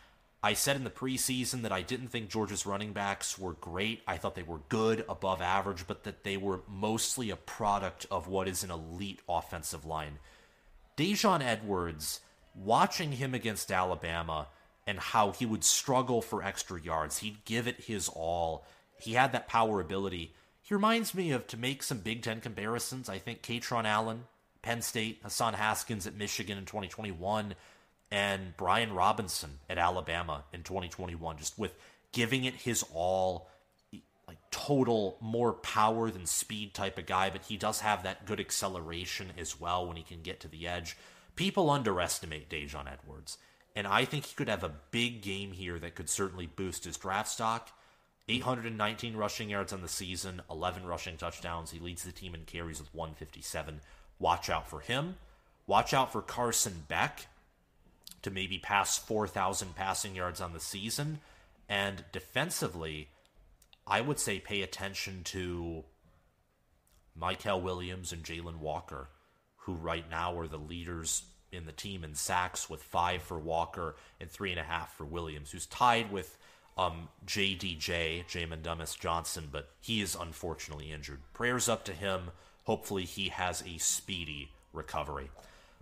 I 0.43 0.53
said 0.53 0.75
in 0.75 0.83
the 0.83 0.91
preseason 0.91 1.63
that 1.63 1.71
I 1.71 1.81
didn't 1.81 2.09
think 2.09 2.29
Georgia's 2.29 2.67
running 2.67 2.93
backs 2.93 3.37
were 3.37 3.53
great. 3.53 4.03
I 4.07 4.17
thought 4.17 4.35
they 4.35 4.43
were 4.43 4.61
good, 4.69 5.03
above 5.09 5.41
average, 5.41 5.87
but 5.87 6.03
that 6.03 6.23
they 6.23 6.37
were 6.37 6.61
mostly 6.67 7.31
a 7.31 7.35
product 7.35 8.05
of 8.11 8.27
what 8.27 8.47
is 8.47 8.63
an 8.63 8.69
elite 8.69 9.21
offensive 9.27 9.85
line. 9.85 10.19
Daijun 10.97 11.41
Edwards, 11.41 12.19
watching 12.53 13.13
him 13.13 13.33
against 13.33 13.71
Alabama 13.71 14.47
and 14.85 14.99
how 14.99 15.31
he 15.31 15.45
would 15.45 15.63
struggle 15.63 16.21
for 16.21 16.43
extra 16.43 16.79
yards, 16.79 17.17
he'd 17.17 17.43
give 17.45 17.67
it 17.67 17.85
his 17.85 18.07
all. 18.07 18.65
He 18.99 19.13
had 19.13 19.31
that 19.31 19.47
power 19.47 19.81
ability. 19.81 20.35
He 20.61 20.73
reminds 20.73 21.13
me 21.13 21.31
of, 21.31 21.47
to 21.47 21.57
make 21.57 21.83
some 21.83 21.99
Big 21.99 22.21
Ten 22.21 22.39
comparisons, 22.39 23.09
I 23.09 23.17
think 23.17 23.41
Kaytron 23.41 23.85
Allen, 23.85 24.25
Penn 24.61 24.81
State, 24.81 25.19
Hassan 25.23 25.55
Haskins 25.55 26.07
at 26.07 26.15
Michigan 26.15 26.57
in 26.57 26.65
2021 26.65 27.55
and 28.11 28.55
Brian 28.57 28.93
Robinson 28.93 29.59
at 29.69 29.77
Alabama 29.77 30.43
in 30.53 30.63
2021, 30.63 31.37
just 31.37 31.57
with 31.57 31.75
giving 32.11 32.45
it 32.45 32.55
his 32.55 32.83
all, 32.93 33.49
like 34.27 34.37
total 34.51 35.17
more 35.21 35.53
power 35.53 36.09
than 36.09 36.25
speed 36.25 36.73
type 36.73 36.97
of 36.97 37.05
guy, 37.05 37.29
but 37.29 37.45
he 37.45 37.57
does 37.57 37.81
have 37.81 38.03
that 38.03 38.25
good 38.25 38.39
acceleration 38.39 39.27
as 39.37 39.59
well 39.59 39.87
when 39.87 39.97
he 39.97 40.03
can 40.03 40.21
get 40.21 40.39
to 40.39 40.47
the 40.47 40.67
edge. 40.67 40.97
People 41.35 41.69
underestimate 41.69 42.49
Daijun 42.49 42.91
Edwards, 42.91 43.37
and 43.75 43.85
I 43.85 44.05
think 44.05 44.25
he 44.25 44.35
could 44.35 44.47
have 44.47 44.63
a 44.63 44.75
big 44.91 45.21
game 45.21 45.51
here 45.51 45.77
that 45.79 45.95
could 45.95 46.09
certainly 46.09 46.47
boost 46.47 46.85
his 46.85 46.97
draft 46.97 47.29
stock. 47.29 47.71
819 48.27 49.15
rushing 49.15 49.49
yards 49.49 49.71
on 49.71 49.81
the 49.81 49.87
season, 49.87 50.41
11 50.49 50.85
rushing 50.85 51.17
touchdowns. 51.17 51.71
He 51.71 51.79
leads 51.79 52.03
the 52.03 52.11
team 52.11 52.33
in 52.33 52.45
carries 52.45 52.79
with 52.79 52.93
157. 52.93 53.81
Watch 54.17 54.49
out 54.49 54.67
for 54.67 54.79
him. 54.79 55.17
Watch 55.67 55.93
out 55.93 56.11
for 56.11 56.21
Carson 56.21 56.85
Beck 56.87 57.27
to 58.25 58.31
maybe 58.31 58.57
pass 58.57 58.97
4,000 58.97 59.75
passing 59.75 60.15
yards 60.15 60.41
on 60.41 60.53
the 60.53 60.59
season. 60.59 61.19
And 61.69 62.03
defensively, 62.11 63.09
I 63.85 64.01
would 64.01 64.17
say 64.17 64.39
pay 64.39 64.63
attention 64.63 65.21
to 65.25 65.83
Mykel 67.19 67.61
Williams 67.61 68.11
and 68.11 68.23
Jalon 68.23 68.57
Walker, 68.57 69.09
who 69.57 69.73
right 69.73 70.09
now 70.09 70.35
are 70.39 70.47
the 70.47 70.57
leaders 70.57 71.21
in 71.51 71.67
the 71.67 71.71
team 71.71 72.03
in 72.03 72.15
sacks 72.15 72.67
with 72.67 72.81
five 72.81 73.21
for 73.21 73.37
Walker 73.37 73.95
and 74.19 74.27
three 74.27 74.49
and 74.49 74.59
a 74.59 74.63
half 74.63 74.97
for 74.97 75.05
Williams, 75.05 75.51
who's 75.51 75.67
tied 75.67 76.11
with 76.11 76.35
um, 76.79 77.09
JDJ, 77.27 78.25
Jamon 78.25 78.63
Dumas 78.63 78.95
Johnson, 78.95 79.49
but 79.51 79.69
he 79.81 80.01
is 80.01 80.17
unfortunately 80.19 80.91
injured. 80.91 81.21
Prayers 81.33 81.69
up 81.69 81.85
to 81.85 81.93
him. 81.93 82.31
Hopefully, 82.63 83.05
he 83.05 83.29
has 83.29 83.63
a 83.67 83.77
speedy 83.77 84.49
recovery. 84.73 85.29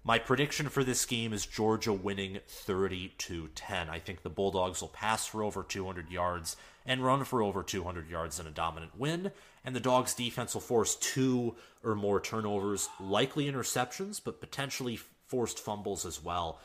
My 0.05 0.19
prediction 0.19 0.67
for 0.67 0.83
this 0.83 1.05
game 1.05 1.31
is 1.31 1.45
Georgia 1.45 1.93
winning 1.93 2.39
30 2.45 3.13
to 3.19 3.47
10. 3.55 3.89
I 3.89 3.99
think 3.99 4.21
the 4.21 4.29
Bulldogs 4.29 4.81
will 4.81 4.89
pass 4.89 5.25
for 5.25 5.41
over 5.41 5.63
200 5.63 6.09
yards 6.11 6.57
and 6.85 7.05
run 7.05 7.23
for 7.23 7.41
over 7.41 7.63
200 7.63 8.09
yards 8.09 8.37
in 8.37 8.45
a 8.45 8.51
dominant 8.51 8.99
win, 8.99 9.31
and 9.63 9.73
the 9.73 9.79
Dogs 9.79 10.13
defense 10.13 10.55
will 10.55 10.61
force 10.61 10.95
two 10.95 11.55
or 11.85 11.95
more 11.95 12.19
turnovers, 12.19 12.89
likely 12.99 13.45
interceptions, 13.45 14.19
but 14.21 14.41
potentially 14.41 14.99
forced 15.27 15.57
fumbles 15.57 16.05
as 16.05 16.21
well. 16.21 16.59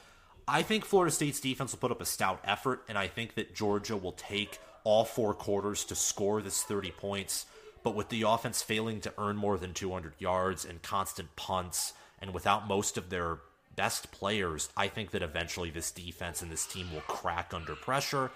I 0.48 0.62
think 0.62 0.84
Florida 0.84 1.12
State's 1.12 1.38
defense 1.38 1.70
will 1.70 1.78
put 1.78 1.92
up 1.92 2.00
a 2.00 2.06
stout 2.06 2.40
effort, 2.42 2.82
and 2.88 2.98
I 2.98 3.06
think 3.06 3.36
that 3.36 3.54
Georgia 3.54 3.96
will 3.96 4.12
take 4.12 4.58
all 4.82 5.04
four 5.04 5.32
quarters 5.32 5.84
to 5.84 5.94
score 5.94 6.42
this 6.42 6.64
30 6.64 6.90
points. 6.90 7.46
But 7.84 7.94
with 7.94 8.08
the 8.08 8.22
offense 8.22 8.62
failing 8.62 9.00
to 9.02 9.14
earn 9.16 9.36
more 9.36 9.58
than 9.58 9.74
200 9.74 10.14
yards 10.18 10.64
and 10.64 10.82
constant 10.82 11.36
punts, 11.36 11.92
and 12.20 12.34
without 12.34 12.68
most 12.68 12.96
of 12.96 13.10
their 13.10 13.38
best 13.76 14.10
players, 14.10 14.68
I 14.76 14.88
think 14.88 15.12
that 15.12 15.22
eventually 15.22 15.70
this 15.70 15.90
defense 15.90 16.42
and 16.42 16.50
this 16.50 16.66
team 16.66 16.92
will 16.92 17.00
crack 17.02 17.52
under 17.54 17.74
pressure. 17.74 18.30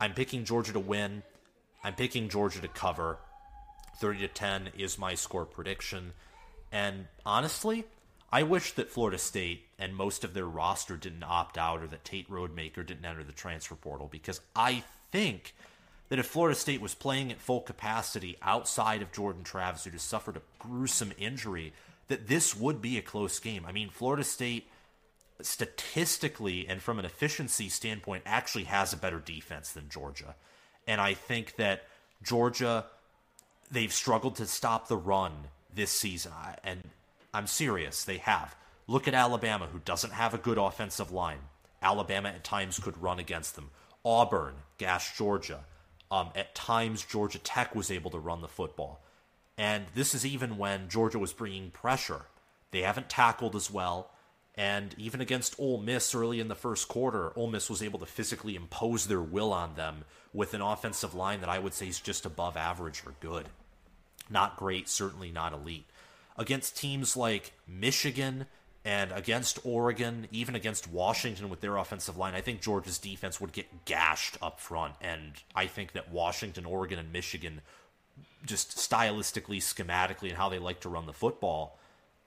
I'm 0.00 0.14
picking 0.14 0.44
Georgia 0.44 0.72
to 0.72 0.80
win. 0.80 1.22
I'm 1.84 1.94
picking 1.94 2.28
Georgia 2.28 2.60
to 2.60 2.68
cover. 2.68 3.18
30 3.98 4.20
to 4.20 4.28
10 4.28 4.70
is 4.78 4.98
my 4.98 5.14
score 5.14 5.44
prediction. 5.44 6.12
And 6.72 7.06
honestly, 7.24 7.84
I 8.32 8.42
wish 8.44 8.72
that 8.72 8.90
Florida 8.90 9.18
State 9.18 9.66
and 9.78 9.94
most 9.94 10.24
of 10.24 10.34
their 10.34 10.46
roster 10.46 10.96
didn't 10.96 11.24
opt 11.24 11.58
out 11.58 11.82
or 11.82 11.86
that 11.88 12.04
Tate 12.04 12.30
Rodemaker 12.30 12.86
didn't 12.86 13.04
enter 13.04 13.24
the 13.24 13.32
transfer 13.32 13.74
portal 13.74 14.08
because 14.10 14.40
I 14.54 14.84
think 15.10 15.54
that 16.08 16.18
if 16.18 16.26
Florida 16.26 16.58
State 16.58 16.80
was 16.80 16.94
playing 16.94 17.30
at 17.30 17.40
full 17.40 17.60
capacity 17.60 18.36
outside 18.42 19.02
of 19.02 19.12
Jordan 19.12 19.44
Travis, 19.44 19.84
who 19.84 19.90
just 19.90 20.08
suffered 20.08 20.36
a 20.36 20.42
gruesome 20.58 21.12
injury, 21.18 21.72
that 22.10 22.26
this 22.26 22.56
would 22.56 22.82
be 22.82 22.98
a 22.98 23.02
close 23.02 23.38
game. 23.38 23.64
I 23.64 23.70
mean, 23.70 23.88
Florida 23.88 24.24
State 24.24 24.68
statistically 25.40 26.66
and 26.68 26.82
from 26.82 26.98
an 26.98 27.04
efficiency 27.04 27.68
standpoint 27.68 28.24
actually 28.26 28.64
has 28.64 28.92
a 28.92 28.96
better 28.96 29.20
defense 29.20 29.72
than 29.72 29.88
Georgia. 29.88 30.34
And 30.88 31.00
I 31.00 31.14
think 31.14 31.56
that 31.56 31.84
Georgia 32.22 32.84
they've 33.70 33.92
struggled 33.92 34.34
to 34.36 34.46
stop 34.46 34.88
the 34.88 34.96
run 34.96 35.32
this 35.72 35.92
season 35.92 36.32
and 36.64 36.82
I'm 37.32 37.46
serious, 37.46 38.04
they 38.04 38.18
have. 38.18 38.56
Look 38.88 39.06
at 39.06 39.14
Alabama 39.14 39.68
who 39.72 39.78
doesn't 39.78 40.12
have 40.12 40.34
a 40.34 40.38
good 40.38 40.58
offensive 40.58 41.12
line. 41.12 41.38
Alabama 41.80 42.30
at 42.30 42.42
times 42.42 42.80
could 42.80 43.00
run 43.00 43.20
against 43.20 43.54
them. 43.54 43.70
Auburn 44.04 44.54
gashed 44.78 45.16
Georgia. 45.16 45.60
Um, 46.10 46.30
at 46.34 46.56
times, 46.56 47.04
Georgia 47.04 47.38
Tech 47.38 47.76
was 47.76 47.88
able 47.88 48.10
to 48.10 48.18
run 48.18 48.40
the 48.40 48.48
football. 48.48 49.00
And 49.60 49.84
this 49.94 50.14
is 50.14 50.24
even 50.24 50.56
when 50.56 50.88
Georgia 50.88 51.18
was 51.18 51.34
bringing 51.34 51.70
pressure. 51.70 52.22
They 52.70 52.80
haven't 52.80 53.10
tackled 53.10 53.54
as 53.54 53.70
well. 53.70 54.10
And 54.54 54.94
even 54.96 55.20
against 55.20 55.54
Ole 55.60 55.82
Miss 55.82 56.14
early 56.14 56.40
in 56.40 56.48
the 56.48 56.54
first 56.54 56.88
quarter, 56.88 57.30
Ole 57.36 57.50
Miss 57.50 57.68
was 57.68 57.82
able 57.82 57.98
to 57.98 58.06
physically 58.06 58.56
impose 58.56 59.06
their 59.06 59.20
will 59.20 59.52
on 59.52 59.74
them 59.74 60.04
with 60.32 60.54
an 60.54 60.62
offensive 60.62 61.14
line 61.14 61.40
that 61.40 61.50
I 61.50 61.58
would 61.58 61.74
say 61.74 61.88
is 61.88 62.00
just 62.00 62.24
above 62.24 62.56
average 62.56 63.02
or 63.04 63.12
good. 63.20 63.50
Not 64.30 64.56
great, 64.56 64.88
certainly 64.88 65.30
not 65.30 65.52
elite. 65.52 65.84
Against 66.38 66.78
teams 66.78 67.14
like 67.14 67.52
Michigan 67.68 68.46
and 68.82 69.12
against 69.12 69.58
Oregon, 69.66 70.26
even 70.32 70.54
against 70.54 70.90
Washington 70.90 71.50
with 71.50 71.60
their 71.60 71.76
offensive 71.76 72.16
line, 72.16 72.34
I 72.34 72.40
think 72.40 72.62
Georgia's 72.62 72.96
defense 72.96 73.42
would 73.42 73.52
get 73.52 73.84
gashed 73.84 74.38
up 74.40 74.58
front. 74.58 74.94
And 75.02 75.32
I 75.54 75.66
think 75.66 75.92
that 75.92 76.10
Washington, 76.10 76.64
Oregon, 76.64 76.98
and 76.98 77.12
Michigan 77.12 77.60
just 78.44 78.76
stylistically, 78.76 79.58
schematically, 79.58 80.28
and 80.28 80.38
how 80.38 80.48
they 80.48 80.58
like 80.58 80.80
to 80.80 80.88
run 80.88 81.06
the 81.06 81.12
football 81.12 81.78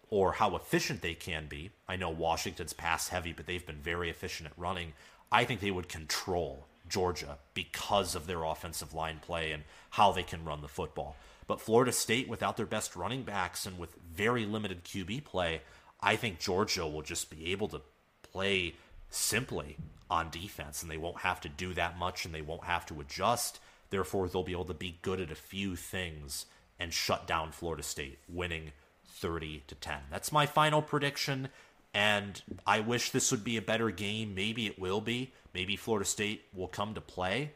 or 0.10 0.34
how 0.34 0.56
efficient 0.56 1.02
they 1.02 1.16
can 1.16 1.48
be. 1.48 1.72
I 1.88 1.96
know 1.96 2.10
Washington's 2.10 2.74
pass 2.74 3.10
heavy, 3.10 3.34
but 3.34 3.48
they've 3.48 3.66
been 3.66 3.82
very 3.82 4.10
efficient 4.10 4.50
at 4.50 4.58
running. 4.58 4.94
I 5.32 5.44
think 5.44 5.60
they 5.60 5.72
would 5.72 5.90
control 5.90 6.68
Georgia 6.88 7.40
because 7.54 8.14
of 8.14 8.28
their 8.28 8.44
offensive 8.44 8.94
line 8.94 9.20
play 9.22 9.52
and 9.52 9.64
how 9.92 10.12
they 10.12 10.24
can 10.24 10.46
run 10.46 10.62
the 10.62 10.68
football. 10.68 11.16
But 11.48 11.62
Florida 11.62 11.92
State, 11.92 12.30
without 12.30 12.58
their 12.58 12.66
best 12.66 12.96
running 12.96 13.24
backs 13.24 13.66
and 13.66 13.80
with 13.80 13.96
very 13.96 14.46
limited 14.46 14.84
QB 14.84 15.26
play, 15.26 15.62
I 16.00 16.16
think 16.16 16.40
Georgia 16.40 16.86
will 16.86 17.02
just 17.02 17.30
be 17.30 17.52
able 17.52 17.68
to 17.70 17.82
play 18.22 18.76
simply 19.10 19.78
on 20.10 20.30
defense 20.30 20.82
and 20.82 20.92
they 20.92 20.98
won't 20.98 21.22
have 21.22 21.42
to 21.42 21.50
do 21.50 21.74
that 21.74 21.98
much 21.98 22.26
and 22.26 22.34
they 22.34 22.42
won't 22.42 22.66
have 22.66 22.86
to 22.88 23.02
adjust 23.02 23.60
Therefore, 23.94 24.28
they'll 24.28 24.42
be 24.42 24.54
able 24.54 24.66
to 24.66 24.74
be 24.74 24.98
good 25.04 25.22
at 25.22 25.30
a 25.30 25.36
few 25.36 25.76
things 25.76 26.48
and 26.80 26.92
shut 26.92 27.28
down 27.28 27.52
Florida 27.52 27.84
State, 27.84 28.18
winning 28.28 28.72
30 29.06 29.66
to 29.68 29.76
10. 29.76 30.00
That's 30.10 30.32
my 30.32 30.48
final 30.48 30.82
prediction. 30.82 31.50
And 31.94 32.42
I 32.66 32.80
wish 32.80 33.12
this 33.12 33.30
would 33.30 33.44
be 33.44 33.56
a 33.56 33.62
better 33.62 33.92
game. 33.92 34.34
Maybe 34.34 34.66
it 34.66 34.80
will 34.80 35.00
be. 35.00 35.32
Maybe 35.54 35.76
Florida 35.76 36.10
State 36.10 36.46
will 36.56 36.68
come 36.68 36.96
to 36.96 37.02
play. 37.02 37.52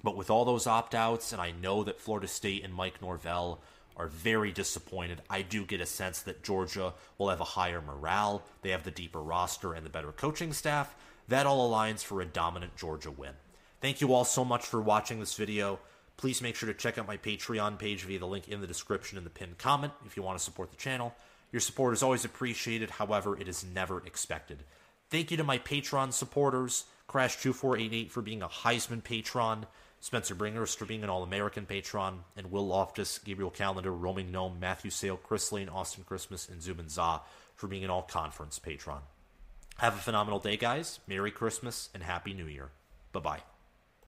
But 0.00 0.16
with 0.16 0.30
all 0.30 0.44
those 0.44 0.68
opt 0.68 0.94
outs, 0.94 1.32
and 1.32 1.42
I 1.42 1.50
know 1.50 1.82
that 1.82 2.00
Florida 2.00 2.28
State 2.28 2.62
and 2.62 2.72
Mike 2.72 3.02
Norvell 3.02 3.60
are 3.96 4.06
very 4.06 4.52
disappointed, 4.52 5.22
I 5.28 5.42
do 5.42 5.64
get 5.64 5.80
a 5.80 5.86
sense 5.86 6.22
that 6.22 6.44
Georgia 6.44 6.94
will 7.18 7.30
have 7.30 7.40
a 7.40 7.44
higher 7.44 7.80
morale. 7.80 8.44
They 8.62 8.70
have 8.70 8.84
the 8.84 8.92
deeper 8.92 9.20
roster 9.20 9.74
and 9.74 9.84
the 9.84 9.90
better 9.90 10.12
coaching 10.12 10.52
staff. 10.52 10.94
That 11.26 11.46
all 11.46 11.68
aligns 11.68 12.04
for 12.04 12.20
a 12.20 12.26
dominant 12.26 12.76
Georgia 12.76 13.10
win. 13.10 13.32
Thank 13.84 14.00
you 14.00 14.14
all 14.14 14.24
so 14.24 14.46
much 14.46 14.64
for 14.64 14.80
watching 14.80 15.20
this 15.20 15.34
video. 15.34 15.78
Please 16.16 16.40
make 16.40 16.56
sure 16.56 16.72
to 16.72 16.72
check 16.72 16.96
out 16.96 17.06
my 17.06 17.18
Patreon 17.18 17.78
page 17.78 18.04
via 18.04 18.18
the 18.18 18.26
link 18.26 18.48
in 18.48 18.62
the 18.62 18.66
description 18.66 19.18
in 19.18 19.24
the 19.24 19.28
pinned 19.28 19.58
comment 19.58 19.92
if 20.06 20.16
you 20.16 20.22
want 20.22 20.38
to 20.38 20.42
support 20.42 20.70
the 20.70 20.76
channel. 20.78 21.14
Your 21.52 21.60
support 21.60 21.92
is 21.92 22.02
always 22.02 22.24
appreciated, 22.24 22.88
however, 22.88 23.38
it 23.38 23.46
is 23.46 23.62
never 23.62 23.98
expected. 24.06 24.64
Thank 25.10 25.30
you 25.30 25.36
to 25.36 25.44
my 25.44 25.58
Patreon 25.58 26.14
supporters, 26.14 26.86
Crash2488 27.10 28.10
for 28.10 28.22
being 28.22 28.40
a 28.40 28.48
Heisman 28.48 29.04
patron, 29.04 29.66
Spencer 30.00 30.34
Bringers 30.34 30.74
for 30.74 30.86
being 30.86 31.04
an 31.04 31.10
All 31.10 31.22
American 31.22 31.66
patron, 31.66 32.20
and 32.38 32.50
Will 32.50 32.66
Loftus, 32.66 33.18
Gabriel 33.18 33.50
Calendar, 33.50 33.92
Roaming 33.92 34.32
Gnome, 34.32 34.58
Matthew 34.58 34.90
Sale, 34.90 35.18
Chris 35.18 35.52
Lane, 35.52 35.68
Austin 35.68 36.04
Christmas, 36.04 36.48
and 36.48 36.62
Zubin 36.62 36.88
Za 36.88 37.20
for 37.54 37.66
being 37.66 37.84
an 37.84 37.90
All 37.90 38.00
Conference 38.00 38.58
patron. 38.58 39.02
Have 39.76 39.92
a 39.92 39.98
phenomenal 39.98 40.38
day, 40.38 40.56
guys. 40.56 41.00
Merry 41.06 41.30
Christmas 41.30 41.90
and 41.92 42.02
Happy 42.02 42.32
New 42.32 42.46
Year. 42.46 42.70
Bye 43.12 43.20
bye. 43.20 43.53